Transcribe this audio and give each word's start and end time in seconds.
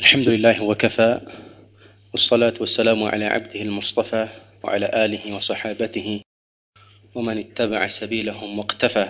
الحمد 0.00 0.28
لله 0.28 0.62
وكفى 0.62 1.10
والصلاة 2.12 2.54
والسلام 2.60 3.00
على 3.02 3.24
عبده 3.24 3.60
المصطفى 3.62 4.28
وعلى 4.62 4.86
آله 5.04 5.34
وصحابته 5.36 6.08
ومن 7.14 7.36
اتبع 7.38 7.80
سبيلهم 7.90 8.58
واقتفى 8.58 9.06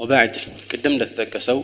وبعد 0.00 0.32
قدم 0.70 0.92
እንደተጠቀሰው 0.94 1.58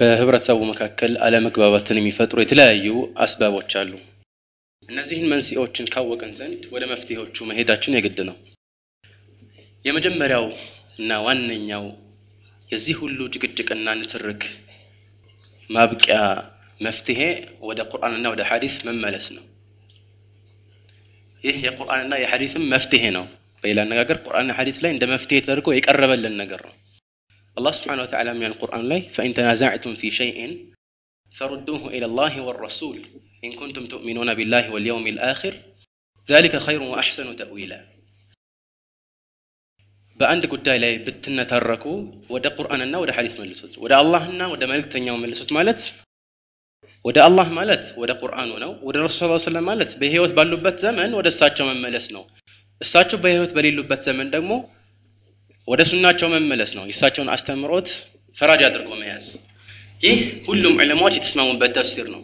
በህብረተሰቡ 0.00 0.60
መካከል 0.72 1.12
አለመግባባትን 1.24 1.98
የሚፈጥሩ 1.98 2.38
የተለያዩ 2.42 2.86
አስባቦች 3.24 3.72
አሉ 3.80 3.92
እነዚህን 4.88 5.26
መንስኤዎችን 5.32 5.90
ካወቅን 5.94 6.32
ዘንድ 6.38 6.62
ወደ 6.74 6.84
መፍትሄዎቹ 6.92 7.36
መሄዳችን 7.50 7.96
የግድ 7.96 8.18
ነው 8.28 8.36
የመጀመሪያው 9.84 10.46
እና 11.00 11.10
ዋነኛው 11.26 11.84
የዚህ 12.70 12.96
ሁሉ 13.02 13.20
ጭቅጭቅና 13.34 13.88
ንትርክ 14.00 14.42
ما 15.69 15.85
بقى 15.85 16.51
مفتهي 16.81 17.45
ودا 17.61 17.83
قرآن 17.83 18.15
النا 18.15 18.29
ودى 18.29 18.43
حديث 18.43 18.85
مما 18.85 19.07
لسنا 19.07 19.41
إيه 21.45 21.63
يا 21.63 21.71
قرآن 21.71 22.01
النا 22.01 22.17
يا 22.17 22.27
حديث 22.27 22.57
من 22.57 22.69
مفتهينا 22.69 23.27
فإلى 23.63 23.81
أن 23.81 23.89
نقر 23.89 24.13
قرآن 24.13 24.49
الحديث 24.49 24.77
لين 24.77 24.99
دم 24.99 25.13
مفتهي 25.13 25.41
تركوا 25.41 25.73
يقرب 25.73 26.09
للنقر 26.09 26.73
الله 27.57 27.71
سبحانه 27.71 28.01
وتعالى 28.01 28.33
من 28.33 28.45
القرآن 28.45 28.89
لي 28.89 29.01
فإن 29.01 29.33
تنازعتم 29.33 29.95
في 29.95 30.11
شيء 30.11 30.65
فردوه 31.35 31.87
إلى 31.87 32.05
الله 32.05 32.41
والرسول 32.41 33.01
إن 33.43 33.53
كنتم 33.53 33.85
تؤمنون 33.85 34.33
بالله 34.33 34.71
واليوم 34.71 35.07
الآخر. 35.07 35.53
ذلك 36.29 36.57
خير 36.57 36.81
وأحسن 36.81 37.35
تأويلا. 37.35 37.85
በአንድ 40.19 40.43
ጉዳይ 40.53 40.77
ላይ 40.83 40.93
ብትነታረኩ 41.05 41.85
ወደ 42.29 42.45
ቁርአንና 42.57 42.93
ወደ 43.03 43.11
ሐዲስ 43.17 43.33
መልሱት። 43.39 43.73
ወደ 43.83 43.93
አላህና 43.99 44.41
ወደ 44.53 44.63
መልእክተኛው 44.71 45.17
መልሱት 45.23 45.49
ማለት 45.57 45.81
ወደ 47.05 47.17
አላህ 47.25 47.47
ማለት 47.57 47.83
ወደ 48.01 48.11
ቁርአኑ 48.21 48.51
ነው። 48.63 48.71
ወደ 48.87 48.95
ረሱል 49.05 49.31
ስ 49.39 49.53
ማለት 49.69 49.91
በህይወት 49.99 50.31
ባሉበት 50.37 50.77
ዘመን 50.85 51.11
ወደ 51.19 51.27
እሳቸው 51.33 51.65
መመለስ 51.71 52.07
ነው። 52.15 52.23
እሳቸው 52.81 53.17
በህይወት 53.23 53.51
በሌሉበት 53.57 54.01
ዘመን 54.07 54.27
ደግሞ 54.35 54.51
ወደ 55.67 55.81
ሱናቸው 55.89 56.27
መመለስ 56.33 56.71
ነው። 56.77 56.83
የእሳቸውን 56.87 57.29
አስተምሮት 57.35 57.89
ፈራጅ 58.37 58.61
አድርጎ 58.67 58.89
መያዝ። 58.99 59.27
ይህ 60.03 60.17
ሁሉም 60.47 60.75
ዕለማዎች 60.83 61.15
የተስማሙበት 61.17 61.71
ተፍሲር 61.77 62.07
ነው። 62.15 62.21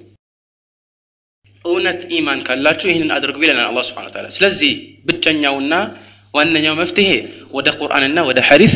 እውነት 1.65 2.01
ኢማን 2.15 2.39
ካላችሁ 2.47 2.87
ይህንን 2.91 3.11
አድርጉ 3.15 3.37
ይለናል 3.43 3.77
ስብሓን 3.87 4.11
ታላ 4.15 4.27
ስለዚህ 4.37 4.71
ብቸኛውና 5.05 5.73
ዋነኛው 6.34 6.74
መፍትሄ 6.80 7.10
ወደ 7.56 7.68
ቁርአንና 7.80 8.18
ወደ 8.28 8.40
ሐዲስ 8.48 8.74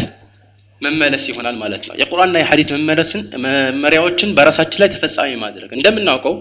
መመለስ 0.81 1.25
ይሆናል 1.31 1.57
ማለት 1.63 1.83
ነው 1.89 1.95
የቁርአንና 2.01 2.37
የሐዲስ 2.43 2.69
መመለስን 2.77 3.23
መመሪያዎችን 3.45 4.31
በራሳችን 4.39 4.81
ላይ 4.83 4.89
ተፈጻሚ 4.95 5.33
ማድረግ 5.43 5.71
እንደምናውቀው 5.77 6.35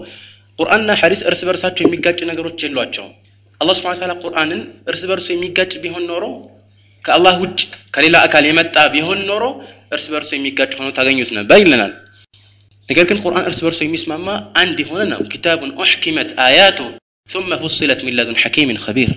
ቁርአንና 0.58 0.96
ሐዲስ 1.02 1.20
እርስ 1.28 1.40
በርሳቸው 1.48 1.84
የሚጋጭ 1.86 2.18
ነገሮች 2.30 2.58
የሏቸውም 2.66 3.12
አላህ 3.60 3.74
ስብሓን 3.78 3.98
ታላ 4.00 4.14
ቁርአንን 4.24 4.60
እርስ 4.90 5.02
በርሱ 5.10 5.28
የሚጋጭ 5.32 5.72
ቢሆን 5.84 6.04
ኖሮ 6.10 6.24
ከአላህ 7.04 7.34
ውጭ 7.42 7.60
ከሌላ 7.94 8.16
አካል 8.26 8.44
የመጣ 8.48 8.76
ቢሆን 8.94 9.20
ኖሮ 9.30 9.44
እርስ 9.94 10.06
በርሱ 10.12 10.30
የሚጋጭ 10.36 10.72
ሆኖ 10.78 10.88
ታገኙት 10.98 11.30
ነበር 11.38 11.58
ይለናል 11.62 11.92
ነገር 12.88 13.04
ግን 13.10 13.20
ቁርአን 13.24 13.46
እርስ 13.50 13.60
በርሱ 13.66 13.80
የሚስማማ 13.84 14.28
አንድ 14.62 14.78
የሆነ 14.84 15.02
ነው 15.12 15.20
ኪታቡን 15.34 15.72
ኡሕኪመት 15.80 16.32
አያቱ 16.46 16.80
ثم 17.28 17.50
فصلت 17.56 18.00
من 18.06 18.12
لدن 18.12 18.36
حكيم 18.36 18.68
خبير 18.78 19.10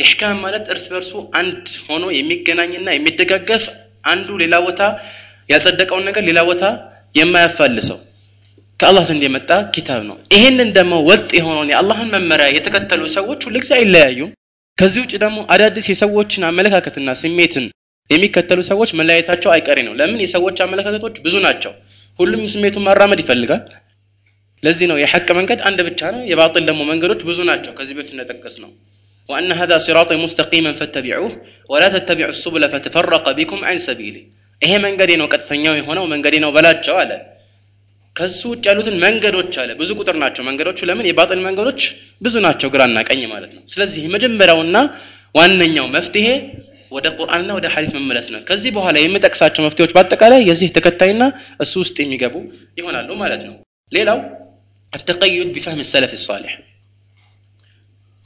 ኢሕካም 0.00 0.38
ማለት 0.44 0.64
እርስ 0.72 0.84
በርሱ 0.92 1.10
አንድ 1.40 1.56
ሆኖ 1.86 2.04
የሚገናኝና 2.16 2.88
የሚደጋገፍ 2.94 3.64
አንዱ 4.04 4.28
ሌላ 4.42 4.54
ቦታ 4.66 4.82
ያጸደቀውን 5.48 6.06
ነገር 6.08 6.22
ሌላ 6.28 6.40
ቦታ 6.48 6.64
የማያፋልሰው 7.14 7.98
ከአላህ 8.80 9.04
ዘንድ 9.08 9.22
የመጣ 9.26 9.50
ኪታብ 9.74 10.00
ነው። 10.10 10.16
ይሄንን 10.34 10.68
ደግሞ 10.76 10.94
ወጥ 11.08 11.28
የሆነውን 11.38 11.70
የአላህን 11.72 12.12
መመሪያ 12.14 12.46
የተከተሉ 12.54 13.02
ሰዎች 13.16 13.40
ሁልጊዜ 13.48 13.70
አይለያዩም። 13.78 14.30
ከዚህ 14.78 15.00
ውጭ 15.04 15.14
ደግሞ 15.24 15.38
አዳዲስ 15.54 15.86
የሰዎችን 15.90 16.46
አመለካከትና 16.50 17.14
ስሜትን 17.22 17.64
የሚከተሉ 18.10 18.60
ሰዎች 18.70 18.90
መለያየታቸው 19.00 19.50
አይቀሬ 19.54 19.78
ነው። 19.88 19.94
ለምን? 19.98 20.20
የሰዎች 20.24 20.58
አመለካከቶች 20.64 21.16
ብዙ 21.26 21.34
ናቸው። 21.46 21.72
ሁሉም 22.18 22.42
ስሜቱን 22.54 22.84
ማራመድ 22.86 23.20
ይፈልጋል። 23.24 23.62
ለዚህ 24.62 24.86
ነው 24.90 24.96
የሐቅ 25.00 25.28
መንገድ 25.38 25.60
አንድ 25.68 25.78
ብቻ 25.86 26.00
ነው 26.14 26.22
የባጥል 26.30 26.64
ደግሞ 26.68 26.80
መንገዶች 26.88 27.20
ብዙ 27.28 27.38
ናቸው። 27.50 27.72
ከዚህ 27.78 27.94
በፊት 27.98 28.12
እንደጠቀስ 28.14 28.56
ነው 28.64 28.70
وأن 29.29 29.49
هذا 29.51 29.77
صراطي 29.77 30.15
مستقيما 30.17 30.71
فاتبعوه 30.79 31.31
ولا 31.71 31.87
تتبعوا 31.89 32.29
السبل 32.29 32.63
فتفرق 32.73 33.25
بكم 33.31 33.59
عن 33.67 33.77
سبيله 33.87 34.21
ይሄ 34.61 34.71
መንገዴ 34.85 35.11
ነው 35.21 35.27
ቀጥተኛው 35.33 35.73
የሆነው 35.79 36.05
መንገዴ 36.13 36.35
ነው 36.43 36.49
በላቸው 36.55 36.95
አለ 37.01 37.11
ከሱ 38.15 38.41
ውጭ 38.51 38.63
ያሉትን 38.69 38.95
መንገዶች 39.05 39.53
አለ 39.61 39.71
ብዙ 39.81 39.89
ቁጥር 39.99 40.15
ናቸው 40.23 40.43
መንገዶቹ 40.49 40.79
ለምን 40.89 41.07
የባጥል 41.09 41.39
መንገዶች 41.47 41.81
ብዙ 42.25 42.35
ናቸው 42.45 42.69
ግራና 42.75 42.97
ቀኝ 43.09 43.21
ማለት 43.33 43.51
ነው 43.57 43.63
ስለዚህ 43.73 44.03
መጀመሪያውና 44.15 44.77
ዋነኛው 45.35 45.87
መፍትሄ 45.97 46.27
ወደ 46.95 47.07
ቁርአንና 47.19 47.51
ወደ 47.57 47.67
ሐዲስ 47.73 47.91
መመለስ 47.97 48.27
ነው 48.33 48.41
ከዚህ 48.49 48.71
በኋላ 48.77 48.95
የምጠቅሳቸው 49.03 49.61
መፍትሄዎች 49.67 49.93
በአጠቃላይ 49.97 50.41
የዚህ 50.49 50.69
ተከታይና 50.77 51.23
እሱ 51.65 51.73
ውስጥ 51.83 51.97
የሚገቡ 52.03 52.35
ይሆናሉ 52.81 53.09
ማለት 53.23 53.43
ነው 53.49 53.55
ሌላው 53.91 54.19
التقيد 54.93 55.47
بفهم 55.55 55.79
السلف 55.85 56.11
الصالح 56.19 56.51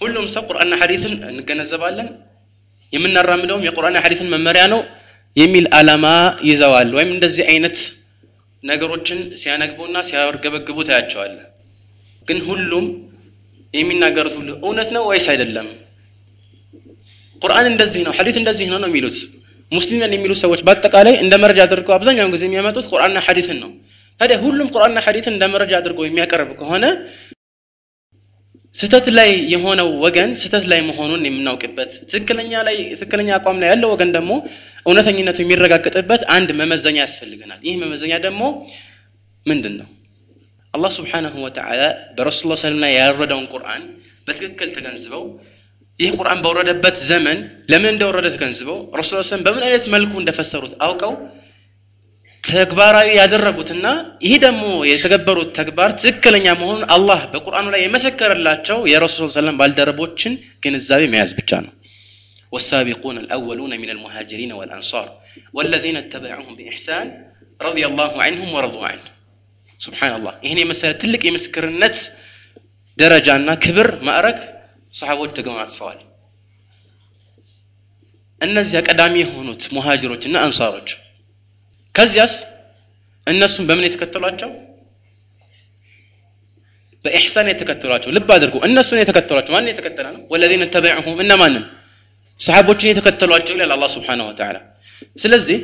ሁሉም 0.00 0.27
ሰው 0.34 0.43
ቁርአንና 0.49 0.75
ሐዲስን 0.82 1.15
እንገነዘባለን። 1.31 2.09
የምናራምደውም 2.93 3.65
የቁርአንና 3.66 3.99
ሐዲስን 4.05 4.31
መመሪያ 4.34 4.65
ነው 4.72 4.81
የሚል 5.37 5.66
አላማ 5.78 6.06
ይዘዋል። 6.49 6.91
ወይም 6.97 7.10
እንደዚህ 7.15 7.44
አይነት 7.50 7.77
ነገሮችን 8.62 9.21
ሲያነግቡና 9.41 9.97
ሲያርገበግቡ 10.09 10.78
ታያቸዋል። 10.88 11.33
ግን 12.28 12.38
ሁሉም 12.47 12.84
የሚናገሩት 13.75 14.34
ሁሉ 14.38 14.50
እውነት 14.60 14.88
ነው 14.97 15.03
ወይስ 15.10 15.27
አይደለም? 15.33 15.66
ቁርአን 17.43 17.66
እንደዚህ 17.71 18.03
ነው 18.06 18.12
ሐዲስ 18.19 18.37
እንደዚህ 18.41 18.66
ነው 18.72 18.78
ነው 18.83 18.88
የሚሉት። 18.91 19.16
ሙስሊም 19.72 20.00
ነን 20.03 20.12
የሚሉ 20.16 20.33
ሰዎች 20.43 20.60
በአጠቃላይ 20.66 21.15
እንደ 21.22 21.34
መረጃ 21.43 21.60
አድርገው 21.66 21.94
አብዛኛውን 21.97 22.33
ጊዜ 22.34 22.43
የሚያመጡት 22.49 22.87
ቁርአንና 22.93 23.19
ሐዲስን 23.27 23.59
ነው። 23.62 23.71
ታዲያ 24.21 24.37
ሁሉም 24.44 24.69
ቁርአንና 24.75 24.99
ሐዲስን 25.06 25.34
እንደ 25.34 25.44
መረጃ 25.54 25.72
አድርገው 25.81 26.04
የሚያቀርብ 26.06 26.50
ከሆነ 26.60 26.84
ስተት 28.77 29.07
ላይ 29.17 29.31
የሆነው 29.53 29.89
ወገን 30.05 30.31
ስተት 30.41 30.65
ላይ 30.71 30.81
መሆኑን 30.89 31.23
የምናውቅበት 31.27 31.91
ትክክለኛ 32.05 32.62
ላይ 32.69 32.77
ትክክለኛ 32.93 33.31
አቋም 33.37 33.59
ላይ 33.62 33.69
ያለው 33.73 33.91
ወገን 33.95 34.11
ደግሞ 34.17 34.33
እውነተኝነቱ 34.87 35.39
የሚረጋገጥበት 35.43 36.23
አንድ 36.37 36.49
መመዘኛ 36.61 36.97
ያስፈልገናል። 37.05 37.61
ይህ 37.69 37.77
መመዘኛ 37.83 38.15
ደግሞ 38.27 38.43
ምንድን 39.47 39.75
ነው 39.81 39.89
አላህ 40.75 40.91
ስብሓንሁ 40.97 41.34
ወተዓላ 41.47 41.83
በረሱል 42.17 42.51
ላ 42.53 42.73
ላይ 42.84 42.93
ያወረደውን 42.99 43.47
ቁርአን 43.53 43.83
በትክክል 44.27 44.69
ተገንዝበው 44.77 45.25
ይህ 45.99 46.13
ቁርአን 46.19 46.41
በወረደበት 46.45 46.97
ዘመን 47.11 47.39
ለምን 47.73 47.91
እንደወረደ 47.93 48.27
ተገንዝበው 48.34 48.79
ረሱል 49.01 49.21
ሰለም 49.29 49.43
በምን 49.47 49.65
አይነት 49.67 49.84
መልኩ 49.95 50.13
እንደፈሰሩት 50.23 50.73
አውቀው 50.87 51.13
ተግባራዊ 52.44 53.09
ያደረጉትና 53.20 53.88
ይህ 54.28 54.36
ደግሞ 54.46 54.64
የተገበሩት 54.92 55.50
ተግባር 55.59 55.90
ትክክለኛ 56.02 56.47
መሆኑን 56.62 56.86
አላህ 56.96 57.20
በቁርአኑ 57.34 57.66
ላይ 57.74 57.81
የመሰከረላቸው 57.84 58.78
የረሱል 58.92 59.30
ሰለም 59.38 59.58
ባልደረቦችን 59.62 60.34
ግንዛቤ 60.66 61.03
መያዝ 61.16 61.34
ብቻ 61.42 61.52
ነው 61.66 61.74
والسابقون 62.53 63.18
الأولون 63.24 63.74
من 63.84 63.90
المهاجرين 63.96 64.52
والأنصار 64.59 65.08
والذين 65.56 65.97
اتبعوهم 66.03 66.53
بإحسان 66.59 67.08
رضي 67.59 67.84
الله 67.90 68.12
عنهم 68.25 68.50
ورضوا 68.56 68.86
عنه 68.92 69.06
سبحان 69.80 70.12
الله 70.18 70.34
ይህን 70.46 70.59
የመሰለ 70.62 70.92
ትልቅ 71.02 71.22
የምስክርነት 71.25 71.97
ደረጃና 72.97 73.50
ክብር 73.66 73.88
ማዕረግ 74.08 74.38
ሰሓቦች 74.94 75.31
ተጎናጽፈዋል 75.38 76.00
እነዚያ 78.42 78.80
ቀዳሚ 78.88 79.16
የሆኑት 79.24 79.64
ሙሃጅሮች 79.78 80.24
እና 80.30 80.36
አንሳሮች 80.47 80.90
ከዚያስ 81.94 82.34
እነሱም 83.27 83.65
በምን 83.69 83.84
የተከተሏቸው? 83.87 84.50
በኢሕሳን 87.04 87.47
የተከተሏቸው። 87.53 88.10
ልብ 88.16 88.28
አድርጉ። 88.34 88.54
እነሱን 88.69 88.98
የተከተሏቸው። 89.01 89.53
ማን 89.54 89.66
የተከተለ 89.72 90.07
ነው? 90.15 90.22
ወለዚነ 90.33 90.63
ተበዕሁም 90.74 91.19
እነማንን? 91.24 91.65
ሰሓቦችን 92.41 92.89
የተከተሏቸው 92.91 93.53
ይላል 93.57 93.72
አላህ 93.77 93.89
ስብሓንሁ 93.95 94.24
ወተዓላ። 94.30 94.57
ስለዚህ 95.16 95.59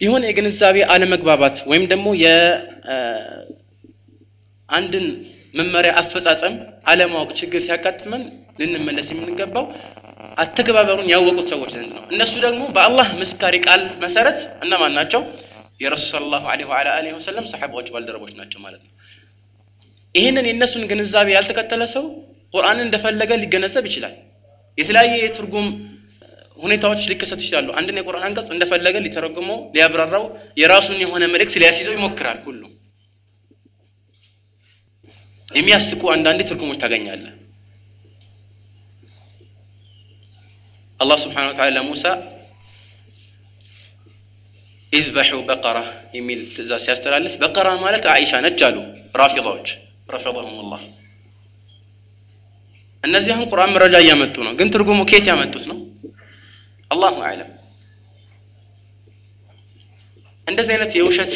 የሆነ 0.00 0.22
የግንዛቤ 0.28 0.76
አለመግባባት 0.92 1.56
ወይም 1.70 1.84
ደግሞ 1.92 2.06
የአንድን 2.22 2.56
መመሪያ 5.54 5.90
አፈጻጸም 6.00 6.54
አለማወቅ 6.90 7.30
ችግር 7.40 7.60
ሲያጋጥመን 7.66 8.22
ልንመለስ 8.60 9.08
የምንገባው 9.12 9.64
አተገባበሩን 10.36 11.08
ያወቁት 11.12 11.46
ሰዎች 11.52 11.70
ዘንድ 11.76 11.90
ነው። 11.96 12.04
እነሱ 12.14 12.32
ደግሞ 12.46 12.62
በአላህ 12.76 13.08
መስካሪ 13.20 13.54
ቃል 13.66 13.82
መሰረት 14.04 14.38
እነማን 14.64 14.92
ናቸው 14.98 15.20
የረሱል 15.80 16.06
ስለ 16.10 16.22
ላሁ 16.34 16.44
ለ 17.04 17.14
ወሰለም 17.16 17.46
ሰሓባዎች 17.52 17.88
ባልደረቦች 17.94 18.32
ናቸው 18.38 18.60
ማለት 18.64 18.82
ነው። 18.84 18.92
ይህንን 20.14 20.46
የእነሱን 20.48 20.84
ግንዛቤ 20.90 21.28
ያልተከተለ 21.36 21.82
ሰው 21.94 22.04
ቁርአንን 22.54 22.84
እንደፈለገ 22.86 23.30
ሊገነዘብ 23.42 23.84
ይችላል። 23.88 24.14
የተለያየ 24.78 25.14
የትርጉም 25.18 25.66
ሁኔታዎች 26.56 27.00
ሊከሰቱ 27.10 27.40
ይችላሉ። 27.44 27.68
አንድን 27.78 27.98
የቁርአን 28.00 28.24
አንቀጽ 28.28 28.48
እንደፈለገ 28.54 28.96
ሊተረጉመው 29.04 29.58
ሊያብራራው 29.74 30.24
የራሱን 30.60 30.98
የሆነ 31.04 31.24
መልእክት 31.32 31.56
ሊያስይዘው 31.62 31.94
ይሞክራል 31.96 32.38
ሁሉ። 32.46 32.62
የሚያስቁ 35.48 36.02
አንዳንዴ 36.14 36.40
ትርጉሞች 36.48 36.78
ታገኛለህ። 36.82 37.34
አላህ 41.00 41.18
ስብሓን 41.24 41.48
ወተዓላ 41.50 41.70
ለሙሳ 41.76 42.04
ኢዝበሑ 44.96 45.38
በቀራ 45.48 45.78
የሚል 46.14 46.40
ትእዛዝ 46.54 46.82
ሲያስተላልፍ 46.84 47.34
በቀራ 47.42 47.68
ማለት 47.82 48.04
አይሻ 48.12 48.40
ነች 48.44 48.60
አሉ 48.68 48.76
ራፊዳዎች 49.14 49.68
ረፈضሁም 50.14 50.70
እነዚያን 53.04 53.42
ቁርአን 53.50 53.72
መረጃ 53.74 53.96
እያመጡ 54.02 54.36
ነው። 54.46 54.52
ግን 54.58 54.68
ትርጉሙ 54.74 55.00
ኬት 55.10 55.26
ያመጡት 55.30 55.64
ነው? 55.70 55.78
አላሁ 56.90 57.16
አለም 57.28 57.50
እንደዚህ 60.46 60.72
አይነት 60.74 60.92
የውሸት 60.98 61.32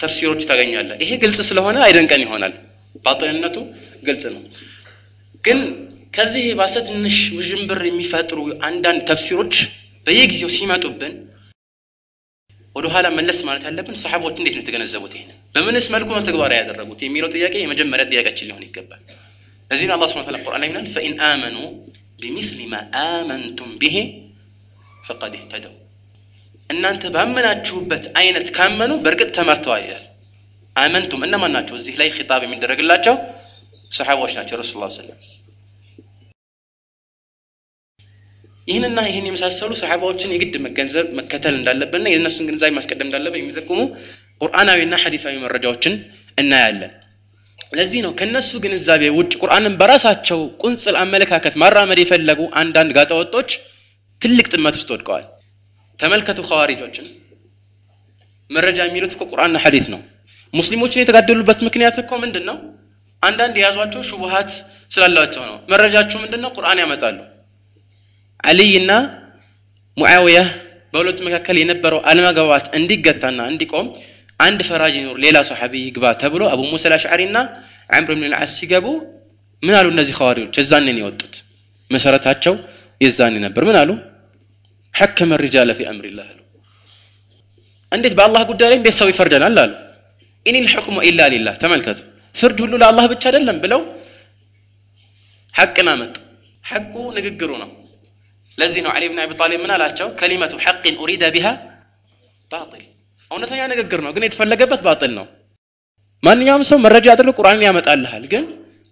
ተፍሲሮች 0.00 0.42
ታገኛለ 0.48 0.90
ይሄ 1.02 1.10
ግልጽ 1.22 1.40
ስለሆነ 1.48 1.76
አይደንቀን 1.86 2.22
ይሆናል። 2.24 2.54
ባጥንነቱ 3.04 3.56
ግልጽ 4.06 4.24
ነው። 4.34 4.42
ግን 5.44 5.58
ከዚህ 6.14 6.42
የባሰ 6.46 6.74
ትንሽ 6.88 7.16
ውዥንብር 7.36 7.80
የሚፈጥሩ 7.88 8.38
አንዳንድ 8.68 9.00
ተፍሲሮች 9.10 9.54
በየጊዜው 10.06 10.50
ሲመጡብን 10.56 11.14
ወደ 12.75 12.87
ኋላ 12.93 13.07
መለስ 13.17 13.39
ማለት 13.47 13.63
ያለብን 13.67 13.95
ሰሓቦች 14.01 14.35
እንዴት 14.39 14.55
ነው 14.55 14.61
የተገነዘቡት 14.61 15.13
ይሄን 15.17 15.29
በምንስ 15.55 15.85
መልኩ 15.93 16.09
ነው 16.17 16.23
ተግባራዊ 16.27 16.57
ያደረጉት 16.61 16.99
የሚለው 17.05 17.29
ጥያቄ 17.35 17.55
የመጀመሪያ 17.61 18.03
ጥያቄያችን 18.11 18.47
ሊሆን 18.49 18.63
ይገባል 18.67 19.01
ለዚህ 19.71 19.85
ነው 19.89 19.95
አላህ 19.95 20.07
ስብሐ 20.11 20.21
ወተዓላ 20.21 20.39
ቁርአን 20.45 20.61
ላይ 20.63 20.69
ምናል 20.73 20.87
ፈኢን 20.95 21.15
አመኑ 21.29 21.57
ቢሚስሊ 22.21 22.59
ማ 22.73 22.77
አመንቱም 23.01 23.71
ቢሄ 23.81 23.95
ፈቀድ 25.03 25.33
እህተደው 25.39 25.73
እናንተ 26.69 27.03
ባመናችሁበት 27.15 28.05
አይነት 28.21 28.47
ካመኑ 28.57 28.93
በእርግጥ 29.03 29.29
ተመርተዋል 29.37 29.83
ይላል 29.85 30.05
አመንቱም 30.75 31.21
እነማን 31.27 31.53
ናቸው 31.57 31.75
እዚህ 31.81 31.95
ላይ 32.01 32.09
ኺጣብ 32.17 32.41
የሚደረግላቸው 32.47 33.15
ሰሓቦች 33.91 34.33
ናቸው 34.39 34.57
ረሱል 34.63 34.79
ላ 34.83 34.89
ሰለም 34.97 35.19
ይህንና 38.68 38.98
ይህን 39.06 39.26
የመሳሰሉ 39.28 39.70
ሰሓባዎችን 39.80 40.32
የግድ 40.34 40.54
መገንዘብ 40.64 41.06
መከተል 41.18 41.54
እንዳለብንና 41.58 42.06
የእነሱን 42.12 42.46
ግንዛቤ 42.48 42.70
ማስቀደም 42.76 43.06
እንዳለብን 43.08 43.40
የሚጠቁሙ 43.40 43.80
ቁርአናዊና 44.40 44.94
ሐዲሳዊ 45.02 45.34
መረጃዎችን 45.44 45.94
እናያለን። 46.38 46.92
ለዚህ 47.72 48.00
ነው 48.04 48.12
ከነሱ 48.18 48.50
ግንዛቤ 48.64 49.02
ውጭ 49.18 49.32
ቁርአንን 49.42 49.74
በራሳቸው 49.80 50.40
ቁንጽል 50.62 50.96
አመለካከት 51.02 51.54
ማራመድ 51.62 52.00
የፈለጉ 52.02 52.40
አንዳንድ 52.60 52.90
ጋጠወጦች 52.98 53.50
ትልቅ 54.20 54.46
ጥመት 54.52 54.74
ውስጥ 54.78 54.90
ወድቀዋል። 54.94 55.24
ተመልከቱ 55.98 56.40
ኸዋሪጆችን። 56.50 57.06
መረጃ 58.50 58.78
የሚሉት 58.86 59.12
እኮ 59.16 59.22
ቁርአንና 59.32 59.58
ሐዲስ 59.64 59.86
ነው። 59.92 60.00
ሙስሊሞችን 60.54 61.02
የተጋደሉበት 61.02 61.60
ምክንያት 61.66 61.96
እኮ 62.02 62.12
ምንድን 62.22 62.44
ነው 62.50 62.56
አንዳንድ 63.22 63.54
የያዟቸው 63.58 64.02
ሹቡሃት 64.08 64.50
ስላላቸው 64.90 65.42
ነው። 65.50 65.56
መረጃችሁ 65.72 66.18
ምንድን 66.24 66.40
ነው 66.44 66.50
ቁርአን 66.56 66.80
ያመጣሉ 66.82 67.18
አልይና 68.44 68.92
ሙዓውያ 69.96 70.38
በሁለቱ 70.92 71.18
መካከል 71.26 71.56
የነበረው 71.60 72.00
አለመግባባት 72.10 72.66
እንዲገታና 72.78 73.40
እንዲቆም 73.52 73.86
አንድ 74.40 74.60
ፈራጅ 74.68 74.94
ይኖር 74.98 75.16
ሌላ 75.24 75.38
ሰሓቢ 75.48 75.74
ይግባ 75.86 76.04
ተብሎ 76.22 76.42
አቡ 76.52 76.60
ሙሳ 76.70 76.84
አልአሽዓሪ 76.88 77.22
እና 77.28 77.38
ዓምር 77.90 78.12
ብን 78.12 78.28
ልዓስ 78.32 78.52
ሲገቡ 78.58 78.86
ምን 79.62 79.74
አሉ 79.78 79.86
እነዚህ 79.94 80.14
ኸዋሪጆች? 80.18 80.54
የዛንን 80.60 80.96
የወጡት። 81.00 81.34
መሰረታቸው 81.90 82.54
የዛኔ 83.00 83.34
ነበር። 83.44 83.62
ምን 83.68 83.76
አሉ? 83.80 83.90
حكم 84.94 85.30
الرجال 85.42 85.70
في 85.78 85.86
أمر 85.90 86.08
الله 86.08 86.26
አሉ። 86.32 86.38
እንዴት 87.92 88.14
በአላህ 88.18 88.42
ጉዳይ 88.50 88.68
ላይ 88.70 88.76
እንዴት 88.80 88.96
ሰው 89.00 89.08
ይፈርደናል 89.12 89.56
አሉ። 89.62 89.72
إن 90.46 90.56
الحكم 90.66 90.96
إلا 91.08 91.20
لله 91.32 91.54
ተመልከቱ። 91.62 92.00
ፍርድ 92.34 92.58
ሁሉ 92.64 92.72
ለአላህ 92.82 93.04
ብቻ 93.12 93.22
አይደለም 93.30 93.56
ብለው 93.64 93.80
ሐቅን 95.54 95.88
አመጡ። 95.92 96.14
ሐቁ 96.64 96.94
ንግግሩ 97.16 97.50
ነው 97.62 97.70
ለዚህ 98.57 98.81
ነው 98.85 98.91
ዓሊ 98.93 99.03
ብን 99.11 99.19
አቢ 99.23 99.31
ጣሊብ 99.41 99.59
ምን 99.63 99.71
አላቸው 99.75 100.07
ከሊመቱ 100.19 100.53
ሐቅን 100.65 100.95
ኡሪደ 101.03 101.23
ቢሃ 101.35 101.47
ባጢል 102.51 102.85
እውነተኛ 103.31 103.61
ንግግር 103.71 103.99
ነው 104.05 104.11
ግን 104.15 104.25
የተፈለገበት 104.25 104.81
ባጥል 104.87 105.11
ነው 105.17 105.25
ማንኛውም 106.23 106.63
ሰው 106.69 106.77
መረጃ 106.85 107.07
አድርጎ 107.13 107.31
ቁርአንን 107.39 107.65
ያመጣልሃል 107.67 108.23
ግን 108.31 108.45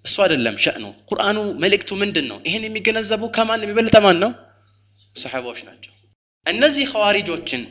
እሱ 0.05 0.15
አይደለም 0.25 0.55
ሸእኑ 0.63 0.83
ቁርአኑ 1.11 1.37
መልእክቱ 1.63 1.91
ምንድን 2.01 2.25
ነው 2.31 2.37
ይህን 2.47 2.65
የሚገነዘቡ 2.67 3.23
ከማን 3.37 3.63
የሚበልጠ 3.65 3.97
ማን 4.05 4.17
ነው 4.23 4.31
ሰሓባዎች 5.15 5.59
ናቸው 5.69 5.91
እነዚህ 6.45 6.85
ኸዋሪጆችን 6.91 7.61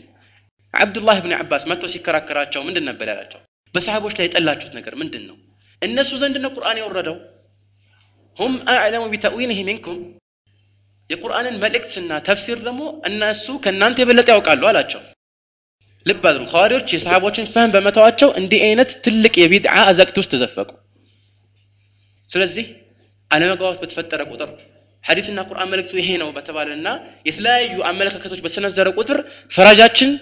አብዱላህ 0.74 1.18
ብን 1.24 1.34
አባስ 1.38 1.64
መጥቶ 1.70 1.90
ሲከራከራቸው 1.92 2.62
ምንድን 2.68 2.86
ነበር 2.90 3.08
ያላቸው 3.12 3.40
በሰሓቦች 3.74 4.14
ላይ 4.18 4.26
የጠላችሁት 4.28 4.72
ነገር 4.78 4.94
ምንድን 5.00 5.24
ነው 5.28 5.36
እነሱ 5.82 6.10
ዘንድ 6.22 6.36
ነው 6.44 6.50
ቁርአን 6.56 6.78
የወረደው 6.80 7.16
ሁም 8.36 8.52
አዕለሙ 8.74 9.04
ቢተዊንህ 9.12 9.58
ሚንኩም 9.68 9.98
የቁርአንን 11.10 11.56
መልእክትና 11.62 12.12
ተፍሲር 12.26 12.58
ደግሞ 12.66 12.82
እነሱ 13.08 13.46
ከእናንተ 13.64 13.98
የበለጠ 14.02 14.28
ያውቃሉ 14.34 14.62
አላቸው 14.70 15.02
ልብ 16.06 16.24
አድሩ 16.30 16.42
ኸዋሪዎች 16.52 16.88
የሰሓቦችን 16.94 17.50
ፈህም 17.52 17.72
በመተዋቸው 17.74 18.30
እንዲህ 18.40 18.60
አይነት 18.66 18.90
ትልቅ 19.04 19.34
የቢድዓ 19.42 19.74
አዘቅት 19.90 20.16
ውስጥ 20.20 20.30
ተዘፈቁ 20.34 20.70
ስለዚህ 22.30 22.66
አለመግባባት 23.30 23.80
በተፈጠረ 23.82 24.22
ቁጥር 24.32 24.50
ሐዲስና 25.04 25.40
ቁርአን 25.48 25.70
መልእክቱ 25.72 25.94
ይሄ 26.00 26.10
ነው 26.22 26.28
በተባለና 26.36 26.88
የተለያዩ 27.28 27.74
አመለካከቶች 27.88 28.40
በሰነዘረ 28.44 28.88
ቁጥር 28.98 29.18
ፈራጃችን 29.50 30.12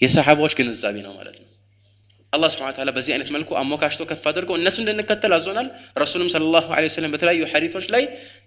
የሰሓባዎች 0.00 0.52
ግንዛቤ 0.58 0.96
ነው 1.06 1.12
ማለት 1.18 1.36
ነው 1.38 1.46
አላህ 2.32 2.48
ስብሐ 2.52 2.66
ወተዓላ 2.70 2.90
በዚህ 2.96 3.12
አይነት 3.14 3.28
መልኩ 3.34 3.50
አሞካሽቶ 3.60 4.02
ከፍ 4.08 4.24
አድርጎ 4.30 4.50
እነሱ 4.58 4.76
እንድንከተል 4.82 5.32
አዞናል 5.36 5.68
ረሱልም 6.02 6.28
ሰለላሁ 6.34 6.66
ዐለይሂ 6.74 6.90
ወሰለም 6.92 7.12
በተለያዩ 7.14 7.44
ሐዲቶች 7.52 7.86
ላይ 7.94 8.02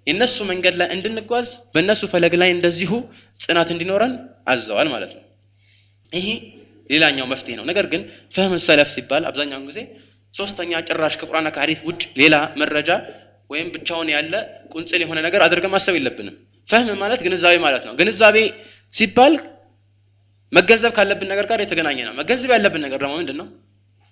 የነሱ 0.07 0.37
መንገድ 0.51 0.75
ላይ 0.81 0.89
እንድንጓዝ 0.95 1.49
በእነሱ 1.75 2.03
ፈለግ 2.13 2.35
ላይ 2.43 2.51
እንደዚሁ 2.57 2.91
ጽናት 3.41 3.69
እንዲኖረን 3.75 4.13
አዘዋል 4.53 4.89
ማለት 4.95 5.13
ነው። 5.17 5.23
ይሄ 6.13 6.27
ሌላኛው 6.91 7.27
መፍትሄ 7.33 7.55
ነው። 7.59 7.65
ነገር 7.71 7.87
ግን 7.93 8.03
ፈህም 8.35 8.53
ሰለፍ 8.67 8.89
ሲባል 8.95 9.23
አብዛኛውን 9.31 9.65
ጊዜ 9.71 9.81
ሶስተኛ 10.35 10.73
ጭራሽ 10.89 11.15
ከቁርአንና 11.21 11.51
ከሐዲስ 11.55 11.81
ውጭ 11.89 12.03
ሌላ 12.21 12.35
መረጃ 12.61 12.91
ወይም 13.51 13.69
ብቻውን 13.75 14.09
ያለ 14.15 14.35
ቁንጽል 14.73 15.01
የሆነ 15.05 15.19
ነገር 15.27 15.41
አድርገን 15.47 15.73
ማሰብ 15.75 15.95
የለብንም። 15.99 16.37
ፈህም 16.69 16.99
ማለት 17.03 17.21
ግንዛቤ 17.27 17.55
ማለት 17.67 17.83
ነው። 17.89 17.93
ግንዛቤ 18.01 18.37
ሲባል 18.93 19.35
መገንዘብ 20.53 20.93
ካለብን 20.97 21.29
ነገር 21.33 21.47
ጋር 21.51 21.61
የተገናኘ 21.63 21.99
ነው። 22.09 22.15
መገንዘብ 22.21 22.51
ያለብን 22.55 22.83
ነገር 22.87 22.99
ደግሞ 23.03 23.15
ምንድን 23.21 23.37
ነው 23.41 23.47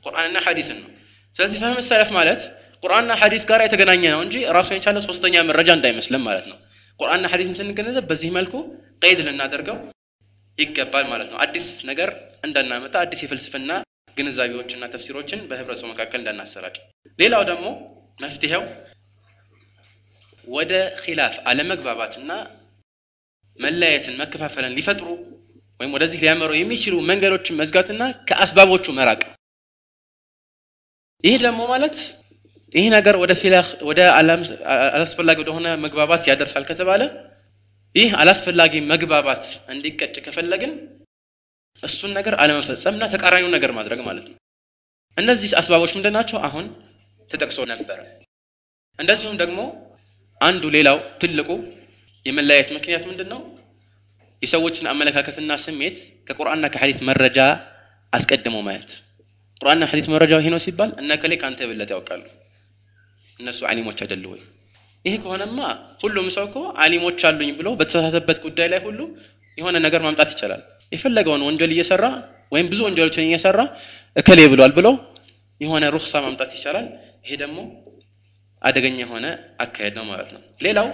ቁርአንና 0.05 0.38
ሐዲስን 0.46 0.79
ነው። 0.82 0.91
ስለዚህ 1.37 1.58
ፈህም 1.62 1.79
ሰለፍ 1.88 2.11
ማለት 2.19 2.41
ቁርአንና 2.85 3.13
ሐዲስ 3.21 3.43
ጋር 3.51 3.61
የተገናኘ 3.65 4.03
ነው 4.15 4.20
እንጂ 4.25 4.37
ራሱን 4.56 4.77
የቻለ 4.77 4.99
ሶስተኛ 5.06 5.43
መረጃ 5.49 5.69
እንዳይመስልም 5.77 6.23
ማለት 6.29 6.47
ነው። 6.51 6.56
ቁርአንና 7.01 7.27
ሐዲስን 7.32 7.56
ስንገነዘብ 7.61 8.05
በዚህ 8.11 8.31
መልኩ 8.37 8.55
ቀይድ 9.03 9.20
ልናደርገው 9.27 9.79
ይገባል 10.58 11.06
ማለት 11.13 11.29
ነው። 11.32 11.39
አዲስ 11.44 11.67
ነገር 11.91 12.11
እንዳናመጣ 12.44 12.94
አዲስ 13.05 13.20
የፍልስፍና 13.25 13.70
ግንዛቤዎችና 14.17 14.85
ተፍሲሮችን 14.93 15.41
በህብረተሰቡ 15.49 15.89
መካከል 15.93 16.20
እንዳናሰራጭ። 16.20 16.77
ሌላው 17.19 17.43
ደግሞ 17.51 17.67
መፍትሄው 18.20 18.63
ወደ 20.44 20.73
ኺላፍ 21.03 21.35
አለመግባባትና 21.51 22.31
መለያየትን 23.58 24.19
መከፋፈልን 24.20 24.77
ሊፈጥሩ 24.79 25.08
ወይም 25.81 25.94
ወደዚህ 25.97 26.20
ሊያመሩ 26.23 26.51
የሚችሉ 26.56 26.94
መንገዶችን 27.08 27.58
መዝጋትና 27.61 28.03
ከአስባቦቹ 28.29 28.87
መራቅ። 28.99 29.20
ይህ 31.25 31.37
ደግሞ 31.44 31.61
ማለት 31.73 31.97
ይህ 32.75 32.87
ነገር 32.95 33.15
ወደ 33.23 33.33
ወደ 33.89 34.01
አላስፈላጊ 34.93 35.37
ወደሆነ 35.43 35.67
መግባባት 35.85 36.23
ያደርሳል 36.31 36.65
ከተባለ 36.71 37.03
ይህ 37.95 38.11
አላስፈላጊ 38.21 38.75
መግባባት 38.93 39.43
እንዲቀጭ 39.73 40.15
ከፈለግን 40.25 40.73
እሱን 41.83 42.13
ነገር 42.19 42.35
አለመፈጸምና 42.43 43.05
ተቃራኒውን 43.13 43.55
ነገር 43.57 43.71
ማድረግ 43.79 44.01
ማለት 44.09 44.27
ነው። 44.31 44.37
እነዚህ 45.17 45.51
አስባቦች 45.61 45.93
ምንድን 45.97 46.15
ናቸው? 46.19 46.39
አሁን 46.47 46.65
ተጠቅሶ 47.31 47.59
ነበረ 47.73 47.99
እንደዚሁም 48.99 49.37
ደግሞ 49.43 49.61
አንዱ 50.41 50.65
ሌላው 50.77 50.99
ትልቁ 51.23 51.49
የመለያየት 52.27 52.69
ምክንያት 52.77 53.05
ምንድን 53.11 53.29
ነው? 53.33 53.41
የሰዎችን 54.43 54.89
አመለካከትና 54.93 55.53
ስሜት 55.65 55.97
ከቁርአንና 56.27 56.67
ከሐዲት 56.75 57.01
መረጃ 57.09 57.39
አስቀድሞ 58.13 58.57
ማየት። 58.67 58.91
ቁርአንና 59.61 59.85
ሐዲት 59.91 60.09
መረጃው 60.13 60.41
ይሄ 60.43 60.49
ነው 60.55 60.61
ሲባል 60.65 60.91
እነ 61.03 61.11
ከሌ 61.23 61.33
ከአንተ 61.43 61.61
የበለጠ 61.65 61.91
ያውቃሉ 61.95 62.23
እነሱ 63.38 63.60
አሊሞች 63.70 63.98
አይደሉ 64.05 64.24
ወይ? 64.32 64.41
ይሄ 65.05 65.14
ከሆነማ 65.22 65.58
ሁሉም 66.03 66.26
ሰው 66.34 66.44
እኮ 66.48 66.56
አሊሞች 66.84 67.20
አሉኝ 67.29 67.50
ብሎ 67.58 67.69
በተሳሳተበት 67.79 68.38
ጉዳይ 68.44 68.69
ላይ 68.72 68.81
ሁሉ 68.86 69.00
የሆነ 69.58 69.76
ነገር 69.86 70.00
ማምጣት 70.06 70.31
ይቻላል። 70.34 70.62
የፈለገውን 70.93 71.43
ወንጀል 71.48 71.72
እየሰራ 71.74 72.05
ወይም 72.53 72.67
ብዙ 72.72 72.81
ወንጀሎችን 72.86 73.26
እየሰራ 73.26 73.60
እከሌ 74.17 74.41
ብሏል 74.53 74.72
ብሎ 74.79 74.88
የሆነ 75.60 75.84
ሩክሳ 75.94 76.14
ማምጣት 76.24 76.50
ይቻላል። 76.56 76.86
ይሄ 77.24 77.34
ደግሞ 77.43 77.58
አደገኛ 78.62 78.98
የሆነ 79.05 79.26
አካሄድ 79.64 79.94
ነው 79.98 80.05
ማለት 80.10 80.31
ነው። 80.34 80.43
ሌላው 80.67 80.88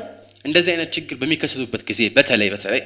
እንደዚህ 0.44 0.70
አይነት 0.74 0.90
ችግር 0.96 1.16
በሚከሰቱበት 1.20 1.82
ጊዜ 1.88 2.02
በተለይ 2.16 2.48
በተለይ 2.54 2.82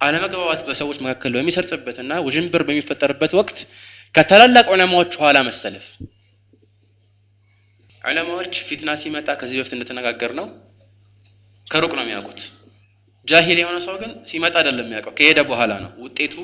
አለመግባባት 0.00 0.60
በሰዎች 0.68 0.98
መካከል 1.04 1.32
በሚሰርጽበትና 1.36 2.12
ውዥንብር 2.26 2.62
በሚፈጠርበት 2.68 3.32
ወቅት 3.38 3.58
ከታላላቅ 4.14 4.66
ዑለማዎች 4.74 5.12
ኋላ 5.20 5.38
መሰለፍ 5.48 5.86
ዑለማዎች 8.04 8.54
ፊትና 8.68 8.90
ሲመጣ 9.02 9.28
ከዚህ 9.40 9.56
በፊት 9.60 9.74
እንደተነጋገር 9.76 10.32
ነው 10.38 10.46
ከሩቅ 11.66 11.92
ነው 11.98 12.04
የሚያውቁት። 12.04 12.40
ጃሂል 13.28 13.58
የሆነ 13.60 13.76
ሰው 13.86 13.94
ግን 14.00 14.10
ሲመጣ 14.30 14.54
አይደለም 14.60 14.86
የሚያውቀው፣ 14.86 15.12
ከሄደ 15.18 15.40
በኋላ 15.50 15.72
ነው 15.84 15.90
ውጤቱ 16.04 16.34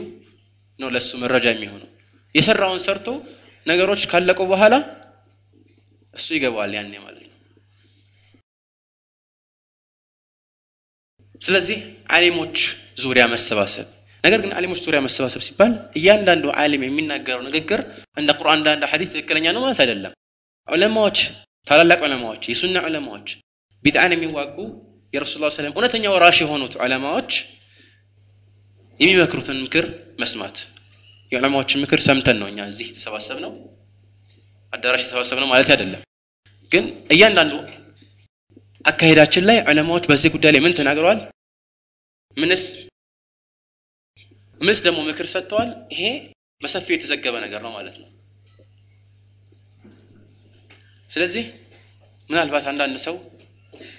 ነው 0.79 0.89
ለሱ 0.95 1.11
መረጃ 1.23 1.47
የሚሆነው። 1.53 1.89
የሰራውን 2.35 2.81
ሰርቶ 2.87 3.09
ነገሮች 3.67 4.03
ካለቁ 4.11 4.41
በኋላ 4.53 4.75
እሱ 6.15 6.29
ይገባዋል 6.37 6.73
ያኔ 6.79 6.93
ማለት 7.05 7.25
ነው። 7.25 7.37
ስለዚህ 11.43 11.79
ዓሊሞች 12.17 12.57
ዙሪያ 13.03 13.25
መሰባሰብ 13.35 13.87
ነገር 14.25 14.41
ግን 14.43 14.51
ዓሊሞች 14.57 14.81
ዙሪያ 14.87 15.01
መሰባሰብ 15.05 15.43
ሲባል 15.47 15.71
እያንዳንዱ 15.99 16.47
ዓሊም 16.63 16.83
የሚናገረው 16.87 17.43
ንግግር 17.47 17.81
እንደ 18.17 18.31
ቁርአን 18.41 18.67
እንደ 18.71 18.87
ሐዲስ 18.93 19.09
ትክክለኛ 19.13 19.47
ነው 19.57 19.63
ማለት 19.65 19.79
አይደለም። 19.85 20.13
ዑለማዎች 20.69 21.19
ታላላቅ 21.67 21.99
ዑለማዎች 22.07 22.43
የሱና 22.51 22.77
ዑለማዎች 22.87 23.29
ቢድዓን 23.85 24.15
የሚዋጉ 24.15 24.57
የረሱል 25.15 25.43
ላ 25.45 25.51
ሰለም 25.57 25.75
እውነተኛ 25.77 26.05
ወራሽ 26.15 26.39
የሆኑት 26.43 26.75
ዑለማዎች 26.85 27.31
የሚመክሩትን 29.01 29.59
ምክር 29.65 29.87
መስማት 30.21 30.57
የዑለማዎችን 31.33 31.83
ምክር 31.85 32.01
ሰምተን 32.07 32.39
ነው 32.43 32.49
እኛ 32.53 32.61
እዚህ 32.71 32.87
የተሰባሰብ 32.91 33.39
ነው 33.45 33.53
አዳራሽ 34.73 35.03
የተሰባሰብ 35.05 35.39
ነው 35.43 35.49
ማለት 35.53 35.69
አይደለም። 35.75 36.03
ግን 36.73 36.85
እያንዳንዱ 37.15 37.53
አካሄዳችን 38.85 39.47
ላይ 39.49 39.59
ዑለማዎች 39.71 40.05
በዚህ 40.11 40.31
ጉዳይ 40.35 40.53
ላይ 40.55 40.61
ምን 40.65 40.77
ተናግረዋል? 40.79 41.19
ምንስ 42.37 42.63
ምንስ 44.61 44.81
ደግሞ 44.87 44.99
ምክር 45.09 45.27
ሰጥተዋል? 45.35 45.71
ይሄ 45.93 46.03
በሰፊው 46.61 46.95
የተዘገበ 46.97 47.35
ነገር 47.45 47.61
ነው 47.67 47.73
ማለት 47.79 47.97
ነው። 48.03 48.09
ስለዚህ 51.11 51.45
ምናልባት 52.31 52.65
አንዳንድ 52.71 52.97
ሰው 53.07 53.17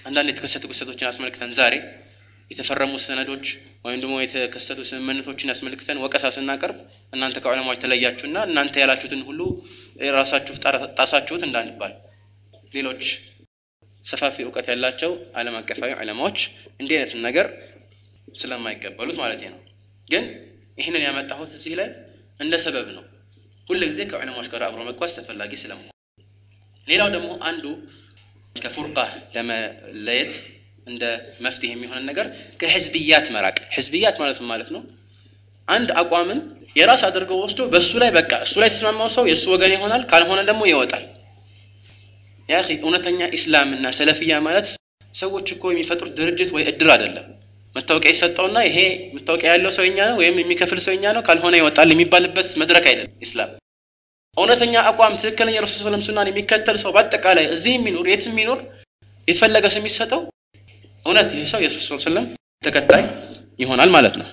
አንዳንድ 0.08 0.28
የተከሰቱ 0.30 0.64
ክስተቶችን 0.70 1.08
አስመልክተን 1.10 1.50
ዛሬ 1.58 1.74
የተፈረሙ 2.50 2.94
ሰነዶች 3.02 3.46
ወይም 3.84 3.98
ደግሞ 4.02 4.14
የተከሰቱ 4.20 4.80
ስምምነቶችን 4.88 5.52
አስመልክተን 5.54 6.00
ወቀሳ 6.04 6.24
ስናቀርብ 6.36 6.78
እናንተ 7.12 7.36
ከዑለማዎች 7.44 7.78
ተለያችሁና 7.84 8.38
እናንተ 8.48 8.74
ያላችሁትን 8.82 9.22
ሁሉ 9.28 9.40
ራሳችሁ 10.16 10.54
ጣሳችሁት 10.98 11.44
እንዳንባል 11.48 11.92
ሌሎች 12.72 13.04
ሰፋፊ 14.04 14.36
እውቀት 14.44 14.66
ያላቸው 14.72 15.10
ዓለም 15.40 15.56
አቀፋዊ 15.58 15.92
ዑለማዎች 15.98 16.38
እንዲህ 16.80 16.94
አይነትን 16.96 17.22
ነገር 17.28 17.48
ስለማይቀበሉት 18.36 19.16
ማለት 19.22 19.42
ነው። 19.46 19.60
ግን 20.08 20.24
ይህንን 20.78 21.04
ያመጣሁት 21.06 21.50
እዚህ 21.58 21.74
ላይ 21.80 21.90
እንደ 22.40 22.54
ሰበብ 22.64 22.88
ነው። 22.98 23.04
ጊዜ 23.84 24.02
ከዑለማዎች 24.10 24.48
ጋር 24.52 24.62
አብሮ 24.66 24.80
መጓዝ 24.88 25.12
ተፈላጊ 25.18 25.52
ስለመሆኑ 25.60 25.91
ሌላው 26.86 27.08
ደግሞ 27.14 27.28
አንዱ 27.48 27.64
ከፉርቃ 28.56 28.98
ለመለየት 29.34 30.32
እንደ 30.86 31.02
መፍትሄ 31.44 31.70
የሚሆንን 31.72 32.06
ነገር 32.10 32.26
ከህዝብያት 32.60 33.26
መራቅ። 33.34 33.58
ህዝብያት 33.76 34.16
ማለት 34.22 34.38
ማለት 34.50 34.70
ነው 34.74 34.82
አንድ 35.68 35.88
አቋምን 36.00 36.40
የራስ 36.76 37.02
አድርገው 37.08 37.38
ወስዶ 37.44 37.60
በእሱ 37.72 37.92
ላይ 38.02 38.10
በቃ 38.16 38.32
እሱ 38.46 38.54
ላይ 38.62 38.68
የተስማማው 38.70 39.10
ሰው 39.16 39.24
የእሱ 39.30 39.44
ወገን 39.54 39.74
ይሆናል፣ 39.76 40.02
ካልሆነ 40.10 40.40
ደግሞ 40.50 40.62
ይወጣል። 40.70 41.04
ያ 42.48 42.56
እውነተኛ 42.76 43.20
ኢስላምና 43.38 43.86
ሰለፍያ 43.98 44.40
ማለት 44.46 44.66
ሰዎች 45.14 45.48
እኮ 45.54 45.64
የሚፈጥሩት 45.72 46.14
ድርጅት 46.18 46.50
ወይ 46.56 46.64
እድር 46.70 46.90
አይደለም። 46.94 47.26
መታወቂያ 47.76 48.10
ይሰጠውና 48.14 48.58
ይሄ 48.66 48.78
መታወቂያ 49.14 49.50
ያለው 49.54 49.72
ሰውኛ 49.76 49.98
ነው 50.10 50.16
ወይም 50.20 50.38
የሚከፍል 50.42 50.80
ሰውኛ 50.86 51.04
ነው 51.16 51.22
ካልሆነ 51.28 51.54
ይወጣል 51.60 51.90
የሚባልበት 51.92 52.48
መድረክ 52.62 52.86
አይደለም 52.90 53.12
ኢስላም። 53.26 53.52
እውነተኛ 54.36 54.74
አቋም 54.88 55.14
ትክክለኛ 55.20 55.56
ረሱል 55.64 55.80
ሰለም 55.86 56.02
ሱናን 56.04 56.28
የሚከተል 56.30 56.76
ሰው 56.82 56.90
በአጠቃላይ 56.94 57.46
እዚህ 57.54 57.72
የሚኖር 57.74 58.06
የት 58.10 58.22
የሚኖር 58.28 58.58
የተፈለገ 59.28 59.64
ሰው 59.72 59.80
የሚሰጠው 59.80 60.20
እውነት 61.06 61.28
ይህ 61.34 61.44
ሰው 61.52 61.60
የረሱል 61.64 62.00
ሰለም 62.04 62.26
ተከታይ 62.62 63.02
ይሆናል 63.60 63.90
ማለት 63.96 64.14
ነው። 64.20 64.26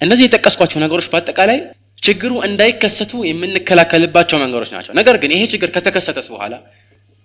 እነዚህ 0.00 0.24
የጠቀስኳቸው 0.26 0.78
ነገሮች 0.84 1.06
በአጠቃላይ 1.12 1.58
ችግሩ 2.02 2.32
እንዳይከሰቱ 2.46 3.12
የምንከላከልባቸው 3.28 4.38
መንገዶች 4.42 4.70
ናቸው። 4.76 4.92
ነገር 4.98 5.16
ግን 5.22 5.32
ይሄ 5.34 5.42
ችግር 5.52 5.70
ከተከሰተስ 5.74 6.28
በኋላ 6.32 6.54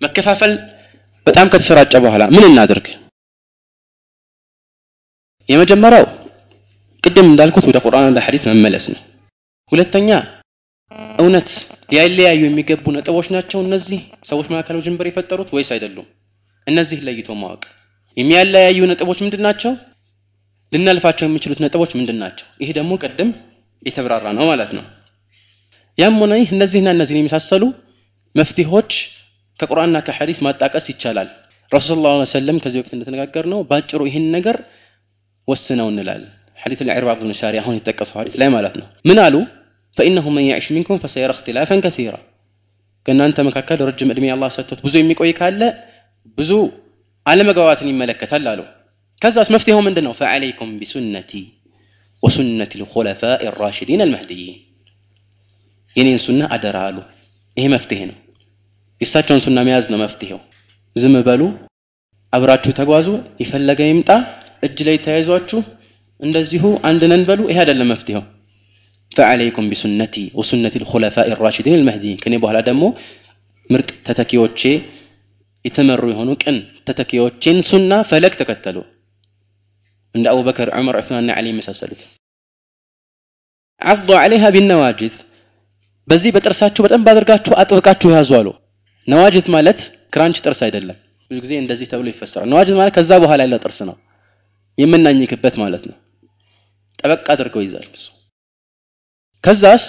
መከፋፈል 0.01 0.51
በጣም 1.27 1.47
ከተሰራጨ 1.53 1.93
በኋላ 2.03 2.23
ምን 2.33 2.45
እናድርግ? 2.49 2.87
የመጀመሪያው 5.49 6.05
ቅድም 7.03 7.27
እንዳልኩት 7.31 7.65
ወደ 7.69 7.77
ቁርአን 7.85 8.07
ወደ 8.09 8.21
ሐዲስ 8.25 8.43
መመለስ 8.49 8.85
ነው። 8.93 9.01
ሁለተኛ 9.71 10.09
እውነት 11.21 11.49
ሊያለያዩ 11.91 12.41
የሚገቡ 12.45 12.85
ነጥቦች 12.95 13.27
ናቸው 13.35 13.59
እነዚህ 13.65 13.99
ሰዎች 14.29 14.47
መካከል 14.51 14.75
ውዥንብር 14.79 15.07
የፈጠሩት 15.09 15.49
ወይስ 15.55 15.69
አይደሉም? 15.75 16.07
እነዚህ 16.67 16.99
ለይቶ 17.07 17.29
ማወቅ። 17.41 17.63
የሚያለያዩ 18.17 18.79
ነጥቦች 18.91 19.19
ምንድን 19.25 19.43
ናቸው? 19.47 19.71
ልናልፋቸው 20.73 21.25
የሚችሉት 21.27 21.59
ነጥቦች 21.65 21.91
ምንድን 21.99 22.17
ናቸው? 22.23 22.45
ይሄ 22.61 22.69
ደግሞ 22.77 22.91
ቅድም 23.03 23.29
የተብራራ 23.85 24.25
ነው 24.37 24.45
ማለት 24.51 24.71
ነው። 24.77 24.85
ያም 25.97 26.15
ሆነ 26.21 26.33
ይህ 26.41 26.49
እነዚህና 26.55 26.87
እነዚህን 26.95 27.21
የመሳሰሉ 27.21 27.63
መፍትሄዎች 28.35 28.91
ከቁርአንና 29.59 29.97
ከሐዲስ 30.07 30.39
ማጣቀስ 30.45 30.87
ይቻላል። 30.91 31.29
ረሱል 31.71 31.99
ስ 31.99 32.03
ላ 32.17 32.33
ሰለም 32.33 32.57
ከዚህ 32.63 32.79
በፊት 32.81 32.93
እንደተነጋገር 32.97 33.45
ነው 33.53 33.59
በአጭሩ 33.69 34.01
ይህን 34.09 34.25
ነገር 34.35 34.57
ወስነው 35.47 35.87
እንላል። 35.91 36.21
ሐዲስ 36.57 36.79
ልዕርባ 36.87 37.11
ብኑ 37.19 37.31
ሳሪ 37.39 37.55
አሁን 37.61 37.75
የተጠቀሰው 37.77 38.17
ሐዲስ 38.21 38.35
ላይ 38.41 38.49
ማለት 38.55 38.75
ነው። 38.79 38.87
ምን 39.05 39.19
አሉ? 39.25 39.35
فإنه 39.96 40.26
من 40.30 40.42
يعش 40.42 40.66
منكم 40.72 40.96
فسيرى 40.98 41.30
اختلافا 41.30 41.76
كثيرا 41.80 42.20
ከእናንተ 43.06 43.38
መካከል 43.48 43.78
ረጅም 43.88 44.10
እድሜ 44.12 44.24
አላህ 44.34 44.48
ሰጥቶት 44.56 44.80
ብዙ 44.86 44.94
የሚቆይ 44.98 45.30
ካለ 45.38 45.60
ብዙ 46.38 46.50
አለመግባባትን 47.26 47.88
ይመለከታል 47.92 48.44
አሉ። 48.52 48.60
ከዛስ 49.22 49.48
መፍትሄው 49.54 49.80
ምንድን 49.86 50.04
ነው? 50.06 50.12
فعليكم 50.12 50.68
بسنتي 50.80 51.42
وسنة 52.22 52.72
الخلفاء 52.80 53.40
الراشدين 53.50 54.00
المهديين 54.06 54.56
የኔን 55.96 56.18
ሱና 56.26 56.40
አደራ 56.54 56.76
አሉ። 56.88 56.96
ይሄ 57.56 57.64
መፍትሄ 57.74 58.00
ነው። 58.10 58.16
የእሳቸውን 59.00 59.42
ሱና 59.46 59.58
መያዝ 59.66 59.86
ነው 59.92 59.98
መፍትሄው። 60.04 60.40
ዝም 60.96 61.14
በሉ፣ 61.26 61.42
አብራችሁ 62.32 62.72
ተጓዙ፣ 62.78 63.06
የፈለገ 63.42 63.80
ይምጣ፣ 63.90 64.10
እጅ 64.66 64.78
ላይ 64.88 64.96
ተያይዟችሁ 65.04 65.60
እንደዚሁ 66.20 66.64
አንድ 66.88 67.02
ነን 67.12 67.22
በሉ። 67.28 67.40
ይሄ 67.50 67.58
አይደለም 67.64 67.90
መፍትሄው። 67.92 68.22
فعليكم 69.17 69.63
بسنتي 69.71 70.25
وسنة 70.39 70.73
الخلفاء 70.81 71.27
الراشدين 71.31 71.73
المهديين. 71.79 72.17
كني 72.23 72.37
بوهلا 72.37 72.61
دمو 72.67 72.87
مرت 73.71 73.89
تتكيوتشي 74.07 74.73
يتمروا 75.65 76.11
يهونو 76.11 76.35
كن 76.43 76.57
تتكيوتشين 76.85 77.57
سنة 77.61 77.97
فلك 78.09 78.33
تكتلو 78.39 78.83
عند 80.15 80.27
أبو 80.27 80.41
بكر 80.43 80.67
عمر 80.75 80.97
عثمان 80.97 81.29
علي 81.29 81.51
مسلسلت 81.59 81.97
عضوا 83.81 84.17
عليها 84.23 84.49
بالنواجذ 84.49 85.15
بزي 86.07 86.31
بترساتشو 86.31 86.83
بتأم 86.83 87.03
بادرقاتشو 87.03 87.53
أتوقاتشو 87.53 88.09
هازوالو 88.17 88.53
نواجذ 89.07 89.51
مالت 89.51 89.79
كرانش 90.13 90.41
ترسا 90.41 90.67
يدلا 90.67 90.95
بيقزي 91.29 91.57
عند 91.57 91.73
زي 91.73 91.85
تولي 91.85 92.13
فسر 92.13 92.45
نواجذ 92.45 92.73
مالت 92.79 92.95
كزابو 92.95 93.25
هالا 93.25 93.43
إلا 93.43 93.57
ترسنا 93.57 93.95
يمنا 94.77 95.09
أن 95.09 95.21
يكبت 95.21 95.59
مالتنا 95.59 95.95
تبقى 96.97 97.33
أدركو 97.33 97.59
يزال 97.59 97.87
بسو 97.93 98.16
ከዛስ 99.43 99.83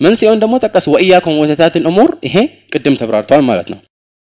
መንስኤውን 0.00 0.40
ደግሞ 0.42 0.54
ጠቀሱ። 0.64 0.86
ወኢያኩም 0.94 1.36
ወተታትን 1.42 1.84
እሙር፣ 1.90 2.10
ይሄ 2.26 2.36
ቅድም 2.72 2.96
ተብራርተዋል 3.00 3.42
ማለት 3.50 3.68
ነው። 3.72 3.78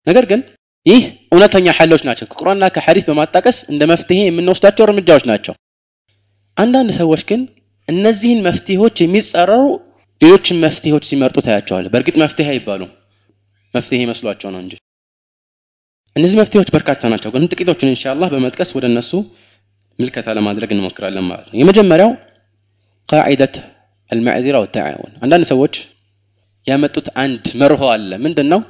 ነገር 0.07 0.25
ግን 0.31 0.41
ይህ 0.85 1.01
እውነተኛ 1.31 1.67
ሐሎች 1.77 2.01
ናቸው። 2.07 2.25
ከቁርአንና 2.27 2.65
ከሐዲስ 2.75 3.05
በማጣቀስ 3.09 3.57
እንደ 3.71 3.83
መፍትሄ 3.91 4.19
የምንወስዳቸው 4.25 4.85
እርምጃዎች 4.87 5.25
ናቸው። 5.31 5.53
አንዳንድ 6.57 6.91
ሰዎች 6.99 7.21
ግን 7.29 7.41
እነዚህን 7.87 8.39
መፍትሄዎች 8.47 8.95
የሚጻረሩ 9.03 9.63
ሌሎችን 10.21 10.61
መፍትሄዎች 10.63 11.03
ሲመርጡ 11.09 11.37
ታያቸዋል። 11.45 11.85
በእርግጥ 11.93 12.15
መፍትሄ 12.23 12.47
አይባሉም፣ 12.53 12.91
መፍትሄ 13.73 13.99
ይመስሏቸው 14.05 14.49
ነው 14.53 14.59
እንጂ 14.63 14.73
እነዚህ 16.15 16.37
መፍትሄዎች 16.41 16.69
በርካታ 16.75 17.09
ናቸው። 17.13 17.29
ግን 17.33 17.43
ጥቂቶችን 17.51 17.91
ኢንሻአላህ 17.93 18.29
በመጥቀስ 18.33 18.69
ወደ 18.77 18.85
እነሱ 18.91 19.11
ምልከታ 19.99 20.27
ለማድረግ 20.37 20.69
እንሞክራለን 20.75 21.25
ማለት 21.29 21.45
ነው። 21.49 21.55
የመጀመሪያው 21.61 22.11
ቃዒደት 23.09 23.55
አልማዕዚራ 24.10 24.56
ወተዓውን። 24.64 25.12
አንዳንድ 25.24 25.44
ሰዎች 25.52 25.74
ያመጡት 26.66 27.06
አንድ 27.22 27.44
መርሆ 27.60 27.82
አለ። 27.94 28.10
ምንድን 28.24 28.48
ነው? 28.52 28.60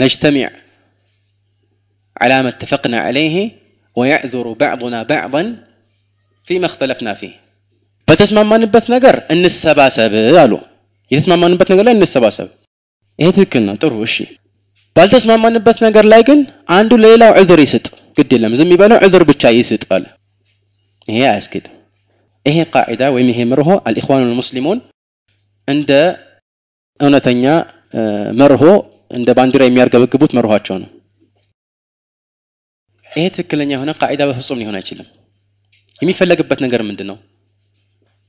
ነጅተሚዕ 0.00 0.46
ዐላ 2.16 2.32
ማ 2.44 2.50
ተፈቅና 2.60 2.94
ዐለይህ 3.06 3.34
ወየዕዙሩ 3.96 4.46
ባዕዱና 4.60 4.96
ባዕዳን 5.10 5.48
ፊማ 6.48 6.64
እኽተለፍና 6.70 7.08
ፊህ 7.20 7.32
በተስማማንበት 8.08 8.86
ነገር 8.94 9.16
እንሰባሰብ 9.34 10.12
አሉ። 10.42 10.52
የተስማማንበት 11.10 11.68
ነገር 11.72 11.84
ላይ 11.88 11.94
እንሰባሰብ። 11.96 12.48
ይሄ 13.18 13.28
ትክክል 13.36 13.62
ነው፣ 13.68 13.76
ጥሩ 13.82 13.92
እሺ። 14.06 14.16
ባልተስማማንበት 14.96 15.78
ነገር 15.86 16.04
ላይ 16.12 16.22
ግን 16.28 16.38
አንዱ 16.76 16.90
ለሌላው 17.02 17.32
ዑዝር 17.40 17.60
ይስጥ፣ 17.64 17.86
ግድ 18.18 18.30
የለም 18.34 18.52
ዝም 18.58 18.70
ይበለው፣ 18.74 18.98
ዑዝር 19.04 19.22
ብቻ 19.30 19.42
ይስጥ 19.56 19.82
አለ። 19.96 20.04
ይሄ 21.08 21.18
አያስኬድም። 21.30 21.74
ይሄ 22.46 22.58
ቃዒዳ 22.74 23.02
ወይም 23.14 23.28
ይሄ 23.32 23.40
መርሆ 23.50 23.68
አልኢኽዋኑል 23.88 24.34
ሙስሊሙን 24.40 24.78
እንደ 25.68 25.90
እውነተኛ 27.00 27.44
መርሆ 28.40 28.62
እንደ 29.10 29.28
ባንዲራ 29.38 29.62
የሚያርገበግቡት 29.66 30.32
መርኋቸው 30.38 30.76
ነው። 30.82 30.90
ይሄ 33.06 33.24
ትክክለኛ 33.34 33.70
የሆነ 33.74 33.90
ቃዒዳ 34.00 34.22
በፍጹም 34.28 34.60
ሊሆን 34.60 34.76
አይችልም። 34.78 35.08
የሚፈለግበት 36.00 36.58
ነገር 36.64 36.80
ምንድን 36.88 37.06
ነው? 37.10 37.16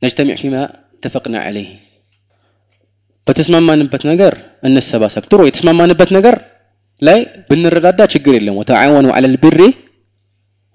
ነጅተሚዕ 0.01 0.35
ፊማ 0.41 0.55
ተፈቅና 1.03 1.35
ዐለይህ 1.45 1.69
በተስማማንበት 3.27 4.03
ነገር 4.11 4.33
እንሰባሰብ። 4.67 5.23
ጥሩ 5.31 5.39
የተስማማንበት 5.47 6.09
ነገር 6.17 6.35
ላይ 7.01 7.19
ብንረዳዳ 7.49 8.01
ችግር 8.13 8.33
የለም። 8.37 8.57
ወተዓወኑ 8.59 9.07
ዐለል 9.15 9.35
ቢሪ 9.43 9.59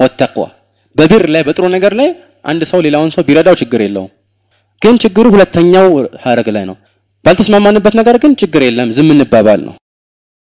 ወተቅዋ 0.01 0.45
በቢር 0.97 1.25
ላይ 1.35 1.43
በጥሩ 1.47 1.65
ነገር 1.77 1.93
ላይ 2.01 2.09
አንድ 2.48 2.62
ሰው 2.72 2.80
ሌላውን 2.86 3.12
ሰው 3.16 3.24
ቢረዳው 3.28 3.56
ችግር 3.62 3.80
የለውም። 3.84 4.12
ግን 4.82 4.96
ችግሩ 5.04 5.26
ሁለተኛው 5.34 5.88
ሀረግ 6.24 6.48
ላይ 6.56 6.66
ነው። 6.70 6.76
ባልተስማማንበት 7.26 7.94
ነገር 8.00 8.16
ግን 8.24 8.34
ችግር 8.42 8.62
የለም 8.66 8.90
ዝም 8.98 9.10
እንባባል 9.14 9.62
ነው። 9.68 9.74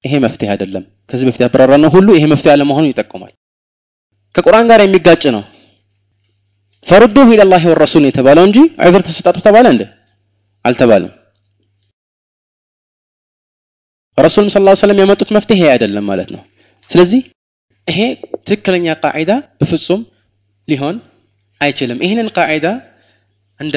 ይሄ 0.03 0.13
መፍትሄ 0.23 0.47
አይደለም። 0.53 0.83
ከዚህ 1.09 1.25
በፊት 1.27 1.41
ያብራራ 1.43 1.73
ነው 1.83 1.89
ሁሉ 1.95 2.07
ይሄ 2.17 2.23
መፍትሄ 2.31 2.51
አለመሆኑን 2.53 2.91
ይጠቁማል። 2.91 3.33
ከቁርአን 4.35 4.69
ጋር 4.71 4.79
የሚጋጭ 4.83 5.23
ነው። 5.35 5.43
ፈሩዱሁ 6.85 7.27
ኢለላሂ 7.35 7.63
ወረሱል 7.71 8.05
የተባለው 8.07 8.43
እንጂ 8.47 8.57
ዑዝር 8.85 9.01
ተሰጣጡ 9.07 9.37
ተባለ 9.45 9.65
እንደ 9.73 9.83
አልተባለም። 10.65 11.11
ረሱልም 14.17 14.49
ሰለላሁ 14.49 14.71
ዐለይሂ 14.71 14.79
ወሰለም 14.79 14.99
ያመጡት 15.01 15.29
መፍትሄ 15.37 15.61
አይደለም 15.71 16.05
ማለት 16.09 16.29
ነው። 16.33 16.41
ስለዚህ 16.89 17.21
ይሄ 17.87 17.99
ትክክለኛ 18.47 18.95
ቃዒዳ 19.05 19.31
በፍጹም 19.59 20.01
ሊሆን 20.67 20.95
አይችልም። 21.62 22.00
ይህንን 22.04 22.28
ቃዒዳ 22.36 22.66
እንደ 23.60 23.76